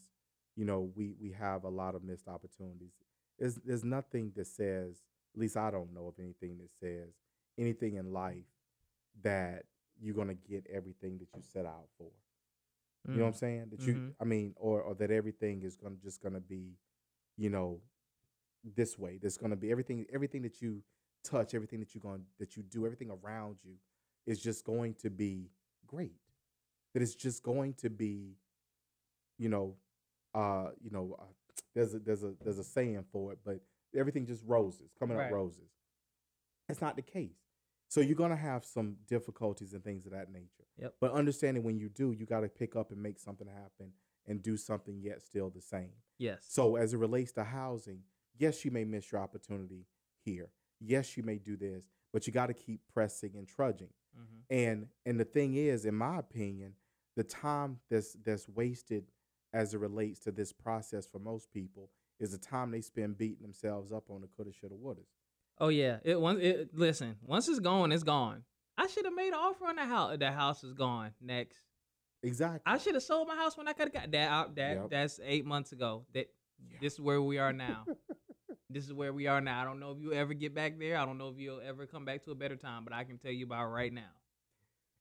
you 0.57 0.65
know, 0.65 0.91
we 0.95 1.13
we 1.21 1.31
have 1.31 1.63
a 1.63 1.69
lot 1.69 1.95
of 1.95 2.03
missed 2.03 2.27
opportunities. 2.27 2.91
There's 3.39 3.55
there's 3.63 3.83
nothing 3.85 4.33
that 4.35 4.47
says, 4.47 4.97
at 5.33 5.39
least 5.39 5.55
I 5.55 5.71
don't 5.71 5.93
know 5.93 6.07
of 6.07 6.15
anything 6.19 6.57
that 6.57 6.71
says 6.79 7.13
anything 7.57 7.95
in 7.95 8.11
life 8.11 8.45
that 9.23 9.65
you're 10.01 10.15
gonna 10.15 10.33
get 10.33 10.65
everything 10.73 11.19
that 11.19 11.27
you 11.35 11.41
set 11.43 11.65
out 11.65 11.87
for. 11.97 12.09
You 13.07 13.13
know 13.19 13.21
what 13.25 13.27
I'm 13.29 13.33
saying? 13.39 13.69
That 13.71 13.81
you, 13.87 13.93
Mhm. 13.95 14.15
I 14.19 14.23
mean, 14.25 14.53
or 14.57 14.81
or 14.81 14.95
that 14.95 15.11
everything 15.11 15.61
is 15.63 15.75
gonna 15.77 15.95
just 16.03 16.21
gonna 16.21 16.39
be, 16.41 16.77
you 17.37 17.49
know, 17.49 17.81
this 18.63 18.97
way. 18.97 19.17
There's 19.17 19.37
gonna 19.37 19.55
be 19.55 19.71
everything, 19.71 20.05
everything 20.11 20.41
that 20.43 20.61
you 20.61 20.83
touch, 21.23 21.53
everything 21.53 21.79
that 21.79 21.93
you're 21.95 22.01
going, 22.01 22.25
that 22.39 22.55
you 22.57 22.63
do, 22.63 22.85
everything 22.85 23.11
around 23.11 23.57
you, 23.63 23.77
is 24.25 24.41
just 24.41 24.63
going 24.65 24.93
to 24.95 25.09
be 25.09 25.49
great. 25.87 26.15
That 26.93 27.01
it's 27.01 27.15
just 27.15 27.41
going 27.43 27.73
to 27.75 27.89
be, 27.89 28.35
you 29.37 29.49
know, 29.49 29.75
uh, 30.33 30.69
you 30.81 30.89
know, 30.91 31.15
uh, 31.19 31.23
there's 31.73 31.93
a 31.93 31.99
there's 31.99 32.23
a 32.23 32.33
there's 32.43 32.59
a 32.59 32.63
saying 32.63 33.05
for 33.11 33.31
it, 33.31 33.39
but 33.45 33.59
everything 33.97 34.25
just 34.25 34.43
roses, 34.45 34.91
coming 34.99 35.17
Right. 35.17 35.27
up 35.27 35.31
roses. 35.31 35.69
That's 36.67 36.81
not 36.81 36.95
the 36.95 37.01
case. 37.01 37.37
So 37.87 37.99
you're 38.01 38.15
gonna 38.15 38.35
have 38.37 38.63
some 38.65 38.97
difficulties 39.07 39.73
and 39.73 39.83
things 39.83 40.05
of 40.05 40.11
that 40.13 40.31
nature. 40.31 40.65
Yep. 40.77 40.95
But 41.01 41.11
understanding 41.11 41.63
when 41.63 41.77
you 41.77 41.89
do, 41.89 42.11
you 42.13 42.25
got 42.25 42.41
to 42.41 42.49
pick 42.49 42.75
up 42.75 42.91
and 42.91 43.01
make 43.01 43.19
something 43.19 43.47
happen 43.47 43.91
and 44.27 44.41
do 44.41 44.55
something 44.57 44.99
yet 45.01 45.21
still 45.21 45.49
the 45.49 45.61
same. 45.61 45.91
Yes. 46.17 46.45
So 46.47 46.75
as 46.77 46.93
it 46.93 46.97
relates 46.97 47.31
to 47.33 47.43
housing, 47.43 48.03
yes, 48.37 48.63
you 48.63 48.71
may 48.71 48.85
miss 48.85 49.11
your 49.11 49.19
opportunity 49.19 49.85
here. 50.23 50.51
Yes, 50.79 51.17
you 51.17 51.23
may 51.23 51.37
do 51.37 51.57
this, 51.57 51.89
but 52.13 52.25
you 52.27 52.33
got 52.33 52.47
to 52.47 52.53
keep 52.53 52.81
pressing 52.93 53.35
and 53.35 53.47
trudging. 53.47 53.89
hmm 54.15 54.23
And 54.49 54.87
and 55.05 55.19
the 55.19 55.25
thing 55.25 55.55
is, 55.55 55.85
in 55.85 55.95
my 55.95 56.17
opinion, 56.19 56.75
the 57.15 57.23
time 57.23 57.79
that's 57.89 58.15
that's 58.23 58.47
wasted 58.49 59.05
as 59.53 59.73
it 59.73 59.79
relates 59.79 60.19
to 60.21 60.31
this 60.31 60.53
process 60.53 61.05
for 61.07 61.19
most 61.19 61.51
people 61.51 61.89
is 62.19 62.31
the 62.31 62.37
time 62.37 62.71
they 62.71 62.81
spend 62.81 63.17
beating 63.17 63.41
themselves 63.41 63.91
up 63.91 64.05
on 64.09 64.21
the 64.21 64.27
coulda, 64.27 64.51
shoulda, 64.53 64.75
wouldas. 64.75 65.07
Oh 65.59 65.69
yeah. 65.69 65.97
It 66.03 66.19
once 66.19 66.39
it 66.41 66.69
listen, 66.73 67.17
once 67.21 67.47
it's 67.47 67.59
gone, 67.59 67.91
it's 67.91 68.03
gone. 68.03 68.43
I 68.77 68.87
should 68.87 69.05
have 69.05 69.13
made 69.13 69.29
an 69.29 69.33
offer 69.35 69.65
on 69.65 69.75
the 69.75 69.85
house. 69.85 70.17
The 70.17 70.31
house 70.31 70.63
is 70.63 70.73
gone. 70.73 71.11
Next. 71.21 71.59
Exactly. 72.23 72.61
I 72.65 72.77
should 72.77 72.93
have 72.93 73.03
sold 73.03 73.27
my 73.27 73.35
house 73.35 73.57
when 73.57 73.67
I 73.67 73.73
could 73.73 73.85
have 73.85 73.93
got 73.93 74.11
that 74.11 74.29
out. 74.29 74.55
That 74.55 74.75
Yep. 74.77 74.89
that's 74.89 75.19
eight 75.23 75.45
months 75.45 75.71
ago. 75.71 76.05
That 76.13 76.27
this 76.79 76.93
is 76.93 77.01
where 77.01 77.21
we 77.21 77.39
are 77.39 77.51
now. 77.53 77.85
this 78.69 78.85
is 78.85 78.93
where 78.93 79.11
we 79.11 79.27
are 79.27 79.41
now. 79.41 79.61
I 79.61 79.65
don't 79.65 79.79
know 79.79 79.91
if 79.91 79.99
you 79.99 80.13
ever 80.13 80.33
get 80.33 80.53
back 80.53 80.79
there. 80.79 80.97
I 80.97 81.05
don't 81.05 81.17
know 81.17 81.29
if 81.29 81.37
you'll 81.37 81.61
ever 81.61 81.85
come 81.87 82.05
back 82.05 82.23
to 82.25 82.31
a 82.31 82.35
better 82.35 82.55
time, 82.55 82.83
but 82.83 82.93
I 82.93 83.03
can 83.03 83.17
tell 83.17 83.31
you 83.31 83.45
about 83.45 83.67
right 83.71 83.91
now. 83.91 84.11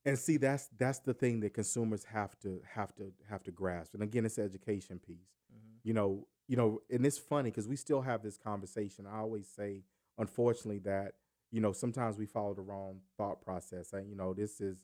And 0.05 0.17
see, 0.17 0.37
that's 0.37 0.67
that's 0.77 0.99
the 0.99 1.13
thing 1.13 1.41
that 1.41 1.53
consumers 1.53 2.03
have 2.05 2.37
to 2.39 2.61
have 2.73 2.95
to 2.95 3.11
have 3.29 3.43
to 3.43 3.51
grasp. 3.51 3.93
And 3.93 4.01
again, 4.01 4.25
it's 4.25 4.39
education 4.39 4.99
piece. 4.99 5.29
Mhm. 5.53 5.79
You 5.83 5.93
know, 5.93 6.27
you 6.47 6.57
know, 6.57 6.81
and 6.89 7.05
it's 7.05 7.19
funny 7.19 7.51
because 7.51 7.67
we 7.67 7.75
still 7.75 8.01
have 8.01 8.23
this 8.23 8.37
conversation. 8.37 9.05
I 9.05 9.19
always 9.19 9.47
say, 9.47 9.83
unfortunately, 10.17 10.79
that 10.79 11.15
you 11.51 11.61
know 11.61 11.71
sometimes 11.71 12.17
we 12.17 12.25
follow 12.25 12.53
the 12.55 12.61
wrong 12.61 13.01
thought 13.17 13.41
process. 13.41 13.93
And 13.93 14.09
you 14.09 14.15
know, 14.15 14.33
this 14.33 14.59
is, 14.59 14.79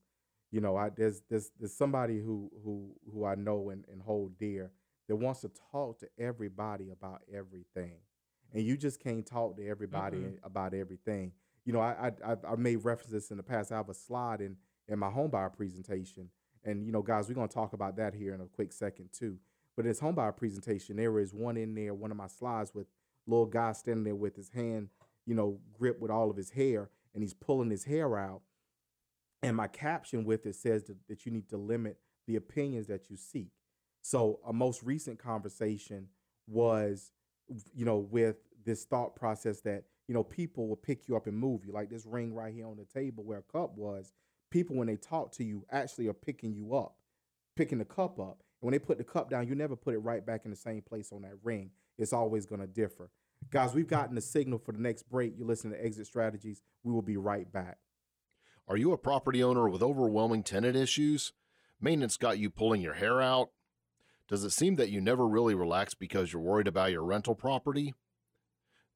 you 0.51 0.61
know, 0.61 0.77
I 0.77 0.89
there's 0.89 1.21
there's 1.29 1.51
there's 1.59 1.73
somebody 1.75 2.19
who 2.19 2.51
who 2.63 2.93
who 3.11 3.25
I 3.25 3.33
know 3.35 3.69
and, 3.71 3.85
and 3.91 4.01
hold 4.03 4.37
dear 4.37 4.71
that 5.07 5.15
wants 5.15 5.41
to 5.41 5.51
talk 5.71 5.99
to 5.99 6.09
everybody 6.19 6.91
about 6.91 7.21
everything, 7.33 8.01
and 8.53 8.63
you 8.63 8.77
just 8.77 8.99
can't 8.99 9.25
talk 9.25 9.57
to 9.57 9.67
everybody 9.67 10.17
Mm-mm. 10.17 10.37
about 10.43 10.73
everything. 10.75 11.31
You 11.65 11.73
know, 11.73 11.81
I 11.81 12.11
I 12.25 12.35
I've 12.47 12.59
made 12.59 12.77
references 12.77 13.31
in 13.31 13.37
the 13.37 13.43
past. 13.43 13.71
I 13.71 13.77
have 13.77 13.89
a 13.89 13.93
slide 13.95 14.41
in 14.41 14.57
in 14.87 14.99
my 14.99 15.09
homebuyer 15.09 15.53
presentation. 15.53 16.29
And 16.63 16.85
you 16.85 16.91
know, 16.91 17.01
guys, 17.01 17.27
we're 17.27 17.35
gonna 17.35 17.47
talk 17.47 17.73
about 17.73 17.97
that 17.97 18.13
here 18.13 18.33
in 18.33 18.41
a 18.41 18.45
quick 18.45 18.73
second 18.73 19.09
too. 19.13 19.37
But 19.75 19.85
in 19.85 19.89
this 19.89 19.99
homebuyer 19.99 20.35
presentation, 20.35 20.95
there 20.97 21.19
is 21.19 21.33
one 21.33 21.57
in 21.57 21.75
there, 21.75 21.93
one 21.93 22.11
of 22.11 22.17
my 22.17 22.27
slides 22.27 22.73
with 22.73 22.87
little 23.27 23.45
guy 23.45 23.73
standing 23.73 24.03
there 24.03 24.15
with 24.15 24.35
his 24.35 24.49
hand, 24.49 24.89
you 25.25 25.35
know, 25.35 25.59
gripped 25.77 26.01
with 26.01 26.11
all 26.11 26.29
of 26.29 26.37
his 26.37 26.51
hair, 26.51 26.89
and 27.13 27.21
he's 27.21 27.33
pulling 27.33 27.69
his 27.69 27.83
hair 27.83 28.17
out. 28.17 28.41
And 29.43 29.55
my 29.55 29.67
caption 29.67 30.25
with 30.25 30.45
it 30.45 30.55
says 30.55 30.85
that, 30.85 30.97
that 31.07 31.25
you 31.25 31.31
need 31.31 31.47
to 31.49 31.57
limit 31.57 31.97
the 32.25 32.37
opinions 32.37 32.87
that 32.87 33.09
you 33.09 33.17
seek. 33.17 33.51
So 34.01 34.39
a 34.47 34.53
most 34.53 34.81
recent 34.83 35.19
conversation 35.19 36.07
was, 36.47 37.11
you 37.75 37.85
know, 37.85 37.97
with 37.97 38.37
this 38.65 38.85
thought 38.85 39.15
process 39.15 39.61
that 39.61 39.83
you 40.07 40.13
know 40.13 40.23
people 40.23 40.67
will 40.67 40.75
pick 40.75 41.07
you 41.07 41.15
up 41.15 41.27
and 41.27 41.37
move 41.37 41.65
you, 41.65 41.71
like 41.71 41.89
this 41.89 42.05
ring 42.05 42.33
right 42.33 42.53
here 42.53 42.67
on 42.67 42.77
the 42.77 42.85
table 42.85 43.23
where 43.23 43.39
a 43.39 43.51
cup 43.51 43.77
was 43.77 44.13
people 44.49 44.75
when 44.75 44.87
they 44.87 44.95
talk 44.95 45.31
to 45.33 45.43
you 45.43 45.65
actually 45.71 46.07
are 46.07 46.13
picking 46.13 46.53
you 46.53 46.75
up, 46.75 46.95
picking 47.55 47.77
the 47.77 47.85
cup 47.85 48.19
up. 48.19 48.43
And 48.61 48.67
when 48.67 48.71
they 48.71 48.79
put 48.79 48.97
the 48.97 49.03
cup 49.03 49.29
down, 49.29 49.47
you 49.47 49.55
never 49.55 49.75
put 49.75 49.93
it 49.93 49.99
right 49.99 50.25
back 50.25 50.41
in 50.45 50.51
the 50.51 50.57
same 50.57 50.81
place 50.81 51.11
on 51.11 51.21
that 51.23 51.35
ring. 51.43 51.71
It's 51.97 52.13
always 52.13 52.45
going 52.45 52.61
to 52.61 52.67
differ. 52.67 53.09
Guys, 53.51 53.73
we've 53.73 53.87
gotten 53.87 54.15
the 54.15 54.21
signal 54.21 54.59
for 54.59 54.71
the 54.71 54.81
next 54.81 55.03
break. 55.09 55.33
You 55.37 55.45
listen 55.45 55.71
to 55.71 55.85
Exit 55.85 56.07
Strategies. 56.07 56.61
We 56.83 56.91
will 56.91 57.01
be 57.01 57.17
right 57.17 57.51
back. 57.51 57.77
Are 58.67 58.77
you 58.77 58.91
a 58.91 58.97
property 58.97 59.41
owner 59.43 59.69
with 59.69 59.81
overwhelming 59.81 60.43
tenant 60.43 60.75
issues? 60.75 61.31
Maintenance 61.79 62.17
got 62.17 62.39
you 62.39 62.49
pulling 62.49 62.81
your 62.81 62.95
hair 62.95 63.21
out? 63.21 63.51
Does 64.27 64.43
it 64.43 64.51
seem 64.51 64.75
that 64.75 64.89
you 64.89 64.99
never 64.99 65.25
really 65.25 65.55
relax 65.55 65.93
because 65.93 66.33
you're 66.33 66.41
worried 66.41 66.67
about 66.67 66.91
your 66.91 67.03
rental 67.03 67.35
property? 67.35 67.93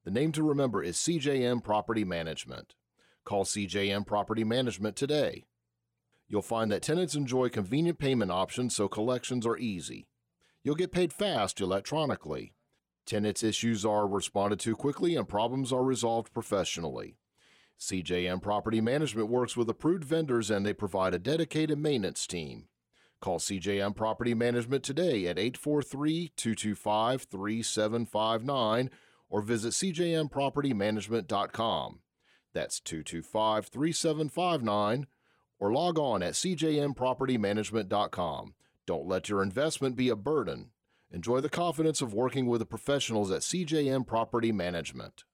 The 0.04 0.10
name 0.10 0.32
to 0.32 0.42
remember 0.42 0.82
is 0.82 0.96
CJM 0.96 1.64
Property 1.64 2.04
Management. 2.04 2.74
Call 3.24 3.44
CJM 3.44 4.04
Property 4.04 4.42
Management 4.42 4.96
today. 4.96 5.44
You'll 6.28 6.42
find 6.42 6.72
that 6.72 6.82
tenants 6.82 7.14
enjoy 7.14 7.50
convenient 7.50 7.98
payment 7.98 8.32
options 8.32 8.74
so 8.74 8.88
collections 8.88 9.46
are 9.46 9.56
easy. 9.56 10.08
You'll 10.64 10.74
get 10.74 10.92
paid 10.92 11.12
fast 11.12 11.60
electronically. 11.60 12.54
Tenants' 13.06 13.42
issues 13.42 13.84
are 13.84 14.08
responded 14.08 14.58
to 14.60 14.74
quickly 14.74 15.16
and 15.16 15.28
problems 15.28 15.70
are 15.72 15.84
resolved 15.84 16.32
professionally. 16.32 17.16
CJM 17.78 18.40
Property 18.42 18.80
Management 18.80 19.28
works 19.28 19.54
with 19.56 19.68
approved 19.68 20.04
vendors 20.04 20.50
and 20.50 20.64
they 20.64 20.72
provide 20.72 21.14
a 21.14 21.18
dedicated 21.18 21.78
maintenance 21.78 22.26
team. 22.26 22.68
Call 23.20 23.38
CJM 23.38 23.94
Property 23.94 24.32
Management 24.34 24.82
today 24.82 25.26
at 25.26 25.38
843 25.38 26.32
225 26.36 27.22
3759 27.22 28.90
or 29.28 29.42
visit 29.42 29.72
cjmpropertymanagement.com. 29.72 32.01
That's 32.52 32.80
225 32.80 33.66
3759 33.66 35.06
or 35.58 35.72
log 35.72 35.98
on 35.98 36.22
at 36.22 36.34
cjmpropertymanagement.com. 36.34 38.54
Don't 38.86 39.06
let 39.06 39.28
your 39.28 39.42
investment 39.42 39.96
be 39.96 40.08
a 40.08 40.16
burden. 40.16 40.70
Enjoy 41.10 41.40
the 41.40 41.48
confidence 41.48 42.00
of 42.00 42.14
working 42.14 42.46
with 42.46 42.60
the 42.60 42.66
professionals 42.66 43.30
at 43.30 43.42
CJM 43.42 44.06
Property 44.06 44.50
Management. 44.50 45.24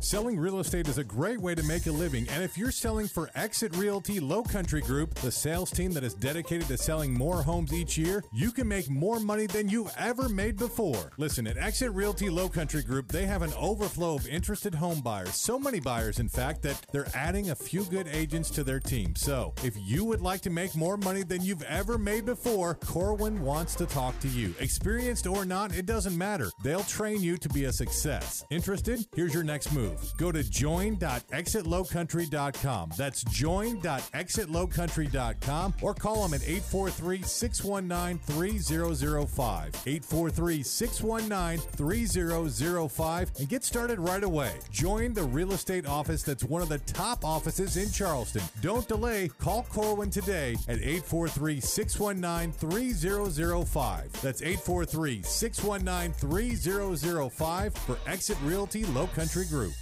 Selling 0.00 0.38
real 0.38 0.60
estate 0.60 0.88
is 0.88 0.98
a 0.98 1.04
great 1.04 1.40
way 1.40 1.54
to 1.54 1.62
make 1.62 1.86
a 1.86 1.92
living, 1.92 2.28
and 2.28 2.44
if 2.44 2.58
you're 2.58 2.70
selling 2.70 3.08
for 3.08 3.30
Exit 3.34 3.74
Realty 3.76 4.20
Low 4.20 4.42
Country 4.42 4.82
Group, 4.82 5.14
the 5.14 5.32
sales 5.32 5.70
team 5.70 5.92
that 5.92 6.04
is 6.04 6.12
dedicated 6.12 6.68
to 6.68 6.76
selling 6.76 7.14
more 7.14 7.42
homes 7.42 7.72
each 7.72 7.96
year, 7.96 8.22
you 8.32 8.52
can 8.52 8.68
make 8.68 8.90
more 8.90 9.18
money 9.18 9.46
than 9.46 9.70
you've 9.70 9.92
ever 9.98 10.28
made 10.28 10.58
before. 10.58 11.12
Listen, 11.16 11.46
at 11.46 11.56
Exit 11.56 11.90
Realty 11.92 12.28
Low 12.28 12.48
Country 12.48 12.82
Group, 12.82 13.08
they 13.08 13.24
have 13.24 13.42
an 13.42 13.52
overflow 13.54 14.16
of 14.16 14.28
interested 14.28 14.74
home 14.74 15.00
buyers. 15.00 15.34
So 15.34 15.58
many 15.58 15.80
buyers, 15.80 16.18
in 16.18 16.28
fact, 16.28 16.62
that 16.62 16.86
they're 16.92 17.08
adding 17.14 17.50
a 17.50 17.54
few 17.56 17.84
good 17.84 18.06
agents 18.08 18.50
to 18.50 18.64
their 18.64 18.80
team. 18.80 19.16
So, 19.16 19.54
if 19.64 19.74
you 19.78 20.04
would 20.04 20.20
like 20.20 20.42
to 20.42 20.50
make 20.50 20.76
more 20.76 20.98
money 20.98 21.22
than 21.22 21.42
you've 21.42 21.62
ever 21.62 21.96
made 21.96 22.26
before, 22.26 22.74
Corwin 22.74 23.40
wants 23.40 23.74
to 23.76 23.86
talk 23.86 24.18
to 24.20 24.28
you. 24.28 24.54
Experienced 24.60 25.26
or 25.26 25.46
not, 25.46 25.74
it 25.74 25.86
doesn't 25.86 26.16
matter. 26.16 26.50
They'll 26.62 26.80
train 26.84 27.22
you 27.22 27.38
to 27.38 27.48
be 27.48 27.64
a 27.64 27.72
success. 27.72 28.44
Interested? 28.50 29.04
Here's 29.14 29.32
your 29.32 29.42
next 29.42 29.72
move. 29.72 29.85
Go 30.16 30.32
to 30.32 30.42
join.exitlowcountry.com. 30.42 32.90
That's 32.96 33.22
join.exitlowcountry.com 33.24 35.74
or 35.82 35.94
call 35.94 36.22
them 36.22 36.32
at 36.34 36.42
843 36.42 37.22
619 37.22 38.18
3005. 38.18 39.82
843 39.86 40.62
619 40.62 41.58
3005 41.58 43.32
and 43.38 43.48
get 43.48 43.64
started 43.64 44.00
right 44.00 44.24
away. 44.24 44.52
Join 44.70 45.12
the 45.12 45.24
real 45.24 45.52
estate 45.52 45.86
office 45.86 46.22
that's 46.22 46.44
one 46.44 46.62
of 46.62 46.68
the 46.68 46.78
top 46.78 47.24
offices 47.24 47.76
in 47.76 47.90
Charleston. 47.90 48.42
Don't 48.60 48.86
delay. 48.88 49.28
Call 49.38 49.66
Corwin 49.70 50.10
today 50.10 50.56
at 50.68 50.78
843 50.78 51.60
619 51.60 52.52
3005. 52.52 54.22
That's 54.22 54.42
843 54.42 55.22
619 55.22 56.12
3005 56.12 57.74
for 57.74 57.98
Exit 58.06 58.38
Realty 58.42 58.84
Low 58.86 59.06
Country 59.08 59.44
Group. 59.46 59.72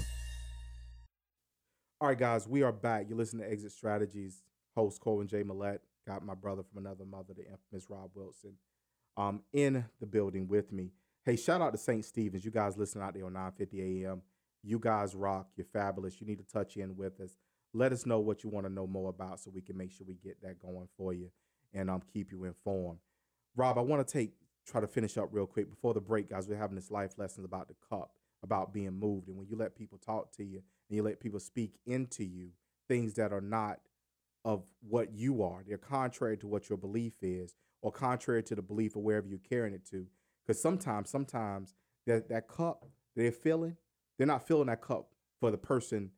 All 2.05 2.11
right, 2.11 2.19
guys, 2.19 2.47
we 2.47 2.63
are 2.63 2.71
back. 2.71 3.07
You 3.09 3.17
listen 3.17 3.39
to 3.39 3.51
Exit 3.51 3.73
Strategies. 3.73 4.43
Host 4.77 5.01
Corwin 5.01 5.27
J. 5.27 5.43
Millette. 5.43 5.79
Got 6.07 6.23
my 6.23 6.35
brother 6.35 6.63
from 6.63 6.85
another 6.85 7.07
mother, 7.07 7.33
the 7.33 7.47
infamous 7.51 7.89
Rob 7.89 8.11
Wilson, 8.15 8.59
um, 9.17 9.41
in 9.55 9.87
the 10.01 10.07
building 10.07 10.47
with 10.47 10.71
me. 10.71 10.91
Hey, 11.25 11.37
shout 11.37 11.63
out 11.63 11.73
to 11.73 11.79
St. 11.79 12.05
Stephen's. 12.05 12.45
You 12.45 12.51
guys 12.51 12.77
listening 12.77 13.05
out 13.05 13.15
there 13.15 13.25
on 13.25 13.33
950 13.33 14.05
AM. 14.05 14.21
You 14.63 14.79
guys 14.79 15.15
rock. 15.15 15.49
You're 15.57 15.65
fabulous. 15.73 16.21
You 16.21 16.27
need 16.27 16.37
to 16.41 16.45
touch 16.45 16.77
in 16.77 16.95
with 16.95 17.21
us. 17.21 17.39
Let 17.73 17.91
us 17.91 18.05
know 18.05 18.21
what 18.21 18.45
you 18.45 18.51
want 18.51 18.67
to 18.67 18.71
know 18.71 18.87
more 18.87 19.09
about 19.09 19.41
so 19.41 19.51
we 19.51 19.63
can 19.63 19.79
make 19.79 19.91
sure 19.91 20.07
we 20.07 20.19
get 20.23 20.43
that 20.43 20.61
going 20.61 20.89
for 20.99 21.15
you 21.15 21.31
and 21.73 21.89
um, 21.89 22.03
keep 22.13 22.31
you 22.31 22.45
informed. 22.45 22.99
Rob, 23.57 23.79
I 23.79 23.81
want 23.81 24.07
to 24.07 24.13
take 24.13 24.35
try 24.67 24.83
to 24.83 24.87
finish 24.87 25.17
up 25.17 25.31
real 25.33 25.47
quick 25.47 25.71
before 25.71 25.95
the 25.95 26.03
break, 26.03 26.29
guys. 26.29 26.49
We're 26.49 26.59
having 26.59 26.77
this 26.77 26.91
life 26.91 27.17
lessons 27.17 27.47
about 27.47 27.69
the 27.69 27.77
cup, 27.89 28.11
about 28.45 28.73
being 28.73 28.93
moved, 28.93 29.27
and 29.29 29.37
when 29.37 29.49
you 29.49 29.57
let 29.57 29.75
people 29.75 29.99
talk 29.99 30.31
to 30.37 30.45
you 30.45 30.59
and 30.89 30.97
you 30.97 31.03
let 31.03 31.19
people 31.19 31.41
speak 31.41 31.73
into 31.87 32.23
you, 32.23 32.51
things 32.87 33.15
that 33.15 33.33
are 33.33 33.41
not 33.41 33.81
of 34.45 34.63
what 34.89 35.13
you 35.13 35.43
are, 35.43 35.65
they're 35.67 35.79
contrary 35.79 36.37
to 36.37 36.47
what 36.47 36.69
your 36.69 36.79
belief 36.79 37.15
is, 37.23 37.55
or 37.83 37.91
contrary 37.91 38.43
to 38.45 38.55
the 38.55 38.63
belief 38.63 38.95
of 38.95 39.03
wherever 39.03 39.27
you're 39.27 39.39
carrying 39.39 39.75
it 39.75 39.85
to. 39.91 40.07
Because 40.47 40.61
sometimes, 40.61 41.11
sometimes 41.11 41.75
that 42.07 42.29
that 42.29 42.47
cup 42.47 42.87
they're 43.17 43.33
filling, 43.33 43.77
they're 44.19 44.27
not 44.27 44.47
filling 44.47 44.67
that 44.67 44.83
cup 44.83 45.09
for 45.41 45.51
the 45.51 45.57
person 45.59 46.11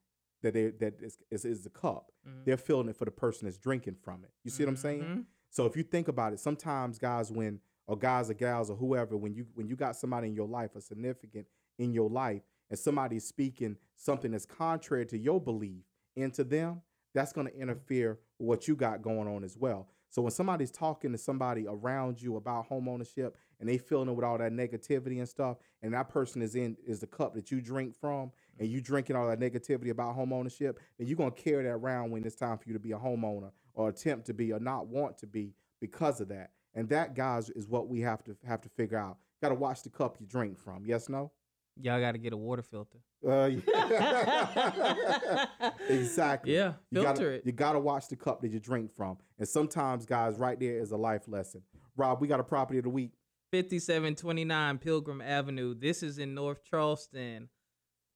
that 0.43 0.53
they 0.55 0.71
that 0.71 0.95
is 1.01 1.19
is, 1.31 1.45
is 1.45 1.63
the 1.63 1.71
cup. 1.71 2.11
Mhm. 2.29 2.45
They're 2.45 2.57
filling 2.57 2.89
it 2.89 2.97
for 2.97 3.05
the 3.05 3.11
person 3.13 3.47
that's 3.47 3.59
drinking 3.59 3.97
from 4.03 4.25
it. 4.25 4.31
You 4.43 4.51
see 4.51 4.65
what 4.65 4.71
I'm 4.71 4.77
saying? 4.77 5.03
Mhm. 5.03 5.27
So 5.51 5.65
if 5.67 5.77
you 5.77 5.85
think 5.85 6.09
about 6.09 6.33
it, 6.33 6.41
sometimes 6.41 6.99
guys, 6.99 7.31
when 7.31 7.61
or 7.87 7.97
guys 7.97 8.29
or 8.29 8.35
gals 8.35 8.69
or 8.69 8.77
whoever, 8.77 9.17
when 9.17 9.33
you 9.35 9.47
when 9.55 9.69
you 9.69 9.77
got 9.77 9.95
somebody 9.95 10.27
in 10.27 10.35
your 10.35 10.49
life, 10.49 10.75
a 10.75 10.81
significant 10.81 11.47
in 11.79 11.93
your 11.93 12.11
life, 12.11 12.43
and 12.71 12.79
somebody's 12.79 13.27
speaking 13.27 13.77
something 13.97 14.33
that's 14.33 14.47
contrary 14.47 15.07
to 15.07 15.19
your 15.19 15.41
belief 15.41 15.85
into 16.17 16.45
them, 16.45 16.83
that's 17.15 17.33
going 17.33 17.47
to 17.47 17.57
interfere 17.57 18.19
with 18.39 18.47
what 18.47 18.69
you 18.69 18.77
got 18.77 19.03
going 19.03 19.29
on 19.29 19.45
as 19.45 19.57
well. 19.57 19.89
So 20.09 20.23
when 20.23 20.31
somebody's 20.31 20.71
talking 20.71 21.13
to 21.13 21.19
somebody 21.19 21.67
around 21.69 22.23
you 22.23 22.37
about 22.37 22.67
home 22.67 22.89
ownership 22.89 23.37
and 23.61 23.69
they 23.69 23.77
filling 23.77 24.09
it 24.09 24.13
with 24.13 24.25
all 24.25 24.39
that 24.39 24.53
negativity 24.53 25.19
and 25.19 25.29
stuff, 25.29 25.59
and 25.83 25.93
that 25.95 26.09
person 26.09 26.43
is 26.43 26.55
in 26.55 26.77
is 26.87 27.01
the 27.01 27.07
cup 27.07 27.35
that 27.35 27.51
you 27.51 27.61
drink 27.61 27.95
from, 27.95 28.31
and 28.59 28.69
you 28.69 28.81
drinking 28.81 29.17
all 29.17 29.29
that 29.29 29.41
negativity 29.41 29.91
about 29.91 30.15
home 30.15 30.33
ownership, 30.33 30.81
then 30.99 31.07
you're 31.07 31.17
gonna 31.17 31.31
carry 31.31 31.65
that 31.65 31.71
around 31.71 32.11
when 32.11 32.25
it's 32.25 32.37
time 32.37 32.57
for 32.57 32.67
you 32.67 32.73
to 32.73 32.81
be 32.81 32.93
a 32.93 32.99
homeowner 32.99 33.51
or 33.75 33.89
attempt 33.89 34.27
to 34.27 34.35
be 34.35 34.53
or 34.53 34.61
not 34.61 34.87
want 34.87 35.19
to 35.19 35.27
be 35.27 35.53
because 35.81 36.21
of 36.21 36.29
that. 36.29 36.51
And 36.75 36.89
that, 36.91 37.15
guys, 37.15 37.51
is 37.51 37.69
what 37.69 37.89
we 37.89 38.01
have 38.01 38.23
to 38.25 38.37
have 38.47 38.61
to 38.63 38.69
figure 38.71 38.99
out. 38.99 39.19
Got 39.43 39.51
to 39.51 39.55
watch 39.55 39.83
the 39.83 39.91
cup 39.91 40.17
you 40.21 40.27
drink 40.27 40.59
from. 40.59 40.85
Yes, 40.87 41.09
no. 41.09 41.33
Y'all 41.81 42.01
got 42.01 42.13
to 42.13 42.19
get 42.19 42.33
a 42.33 42.37
water 42.37 42.63
filter. 42.63 42.99
Uh, 43.27 43.51
yeah. 43.67 45.47
exactly. 45.89 46.55
Yeah, 46.55 46.75
You 46.91 47.03
filter 47.03 47.13
gotta, 47.13 47.31
it. 47.31 47.43
You 47.45 47.53
gotta 47.53 47.79
watch 47.79 48.09
the 48.09 48.17
cup 48.17 48.41
that 48.41 48.51
you 48.51 48.61
drink 48.61 48.91
from. 48.97 49.19
And 49.39 49.47
sometimes, 49.47 50.07
guys, 50.07 50.39
right 50.39 50.59
there 50.59 50.79
is 50.79 50.93
a 50.93 50.97
life 50.97 51.23
lesson. 51.27 51.63
Rob, 51.97 52.21
we 52.21 52.29
got 52.29 52.41
a 52.41 52.45
property 52.45 52.79
of 52.79 52.85
the 52.85 52.91
week. 52.91 53.13
5729 53.53 54.79
Pilgrim 54.79 55.21
Avenue. 55.21 55.75
This 55.75 56.03
is 56.03 56.19
in 56.19 56.35
North 56.35 56.65
Charleston. 56.65 57.49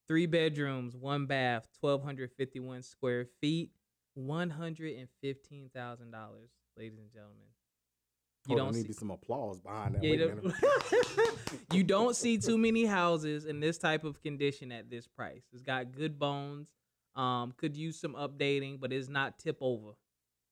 Three 0.09 0.27
bedrooms, 0.27 0.97
one 0.97 1.27
bath, 1.27 1.69
1,251 1.81 2.83
square 2.83 3.27
feet, 3.41 3.71
$115,000, 4.19 5.07
ladies 6.77 6.99
and 6.99 7.13
gentlemen. 7.13 7.47
You 8.49 8.57
don't 8.57 8.75
need 8.75 8.87
see, 8.87 8.93
some 8.93 9.11
applause 9.11 9.61
behind 9.61 9.95
that. 9.97 10.03
yeah, 10.03 10.13
you 10.13 10.19
don't- 10.19 10.55
you 11.73 11.85
don't 11.85 12.17
see 12.17 12.39
too 12.39 12.57
many 12.59 12.85
houses 12.87 13.45
in 13.45 13.61
this 13.61 13.77
type 13.79 14.05
of 14.05 14.21
condition 14.23 14.73
at 14.73 14.91
this 14.91 15.07
price. 15.07 15.43
It's 15.53 15.63
got 15.63 15.93
good 15.93 16.19
bones. 16.19 16.71
Um, 17.17 17.53
could 17.57 17.77
use 17.77 18.01
some 18.01 18.15
updating, 18.15 18.81
but 18.81 18.93
it's 18.93 19.09
not 19.09 19.39
tip 19.39 19.59
over. 19.61 19.91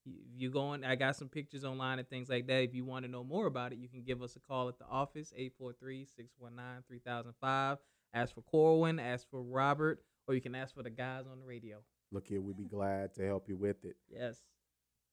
You- 0.04 0.20
If 0.34 0.40
you 0.40 0.50
going, 0.50 0.84
I 0.84 0.96
got 0.96 1.16
some 1.16 1.28
pictures 1.28 1.64
online 1.64 1.98
and 1.98 2.08
things 2.08 2.28
like 2.28 2.46
that. 2.48 2.62
If 2.62 2.74
you 2.74 2.84
want 2.84 3.04
to 3.06 3.10
know 3.10 3.24
more 3.24 3.46
about 3.46 3.72
it, 3.72 3.78
you 3.78 3.88
can 3.88 4.02
give 4.02 4.22
us 4.22 4.36
a 4.36 4.40
call 4.40 4.68
at 4.68 4.78
the 4.78 4.86
office 4.86 5.32
843-619-3005. 5.38 7.78
Ask 8.14 8.34
for 8.34 8.40
Corwin, 8.42 8.98
ask 8.98 9.28
for 9.30 9.42
Robert, 9.42 10.02
or 10.26 10.34
you 10.34 10.40
can 10.40 10.54
ask 10.54 10.74
for 10.74 10.82
the 10.82 10.90
guys 10.90 11.24
on 11.30 11.38
the 11.40 11.44
radio. 11.46 11.78
Look 12.10 12.26
here, 12.26 12.40
we'd 12.40 12.56
be 12.56 12.64
glad 12.64 13.12
to 13.14 13.26
help 13.26 13.48
you 13.48 13.56
with 13.56 13.84
it. 13.84 13.96
Yes. 14.10 14.42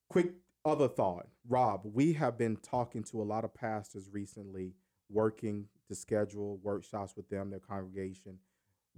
quick 0.09 0.31
other 0.65 0.87
thought 0.87 1.27
rob 1.47 1.81
we 1.83 2.13
have 2.13 2.37
been 2.37 2.57
talking 2.57 3.03
to 3.03 3.21
a 3.21 3.23
lot 3.23 3.43
of 3.45 3.53
pastors 3.53 4.09
recently 4.11 4.73
working 5.09 5.67
to 5.87 5.93
schedule 5.95 6.57
workshops 6.63 7.15
with 7.15 7.29
them 7.29 7.49
their 7.51 7.59
congregation 7.59 8.37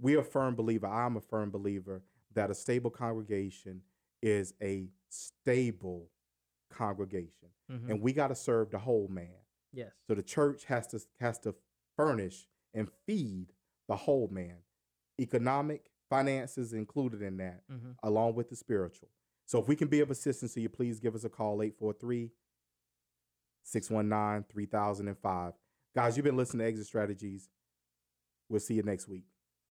we 0.00 0.16
are 0.16 0.20
a 0.20 0.24
firm 0.24 0.54
believer 0.54 0.86
i'm 0.86 1.16
a 1.16 1.20
firm 1.20 1.50
believer 1.50 2.02
that 2.34 2.50
a 2.50 2.54
stable 2.54 2.90
congregation 2.90 3.82
is 4.22 4.54
a 4.62 4.88
stable 5.10 6.10
congregation 6.70 7.48
Mhm. 7.70 7.90
and 7.90 8.00
we 8.00 8.12
got 8.12 8.28
to 8.28 8.34
serve 8.34 8.70
the 8.70 8.78
whole 8.78 9.08
man 9.08 9.36
Yes. 9.72 9.92
so 10.06 10.14
the 10.14 10.22
church 10.22 10.64
has 10.64 10.86
to 10.88 11.00
has 11.20 11.38
to 11.40 11.54
furnish 11.96 12.48
and 12.74 12.90
feed 13.06 13.52
the 13.88 13.96
whole 13.96 14.28
man 14.28 14.58
economic 15.20 15.90
finances 16.08 16.72
included 16.72 17.20
in 17.20 17.36
that 17.36 17.62
Mhm. 17.68 17.96
along 18.02 18.34
with 18.34 18.48
the 18.48 18.56
spiritual. 18.56 19.10
So 19.48 19.58
if 19.58 19.66
we 19.66 19.76
can 19.76 19.88
be 19.88 20.00
of 20.00 20.10
assistance 20.10 20.52
to 20.54 20.60
you, 20.60 20.68
please 20.68 21.00
give 21.00 21.14
us 21.14 21.24
a 21.24 21.30
call 21.30 21.62
843 21.62 22.30
619 23.62 24.44
3005. 24.52 25.54
Guys, 25.96 26.16
you've 26.16 26.24
been 26.24 26.36
listening 26.36 26.66
to 26.66 26.68
Exit 26.68 26.86
Strategies. 26.86 27.48
We'll 28.50 28.60
see 28.60 28.74
you 28.74 28.82
next 28.82 29.08
week. 29.08 29.24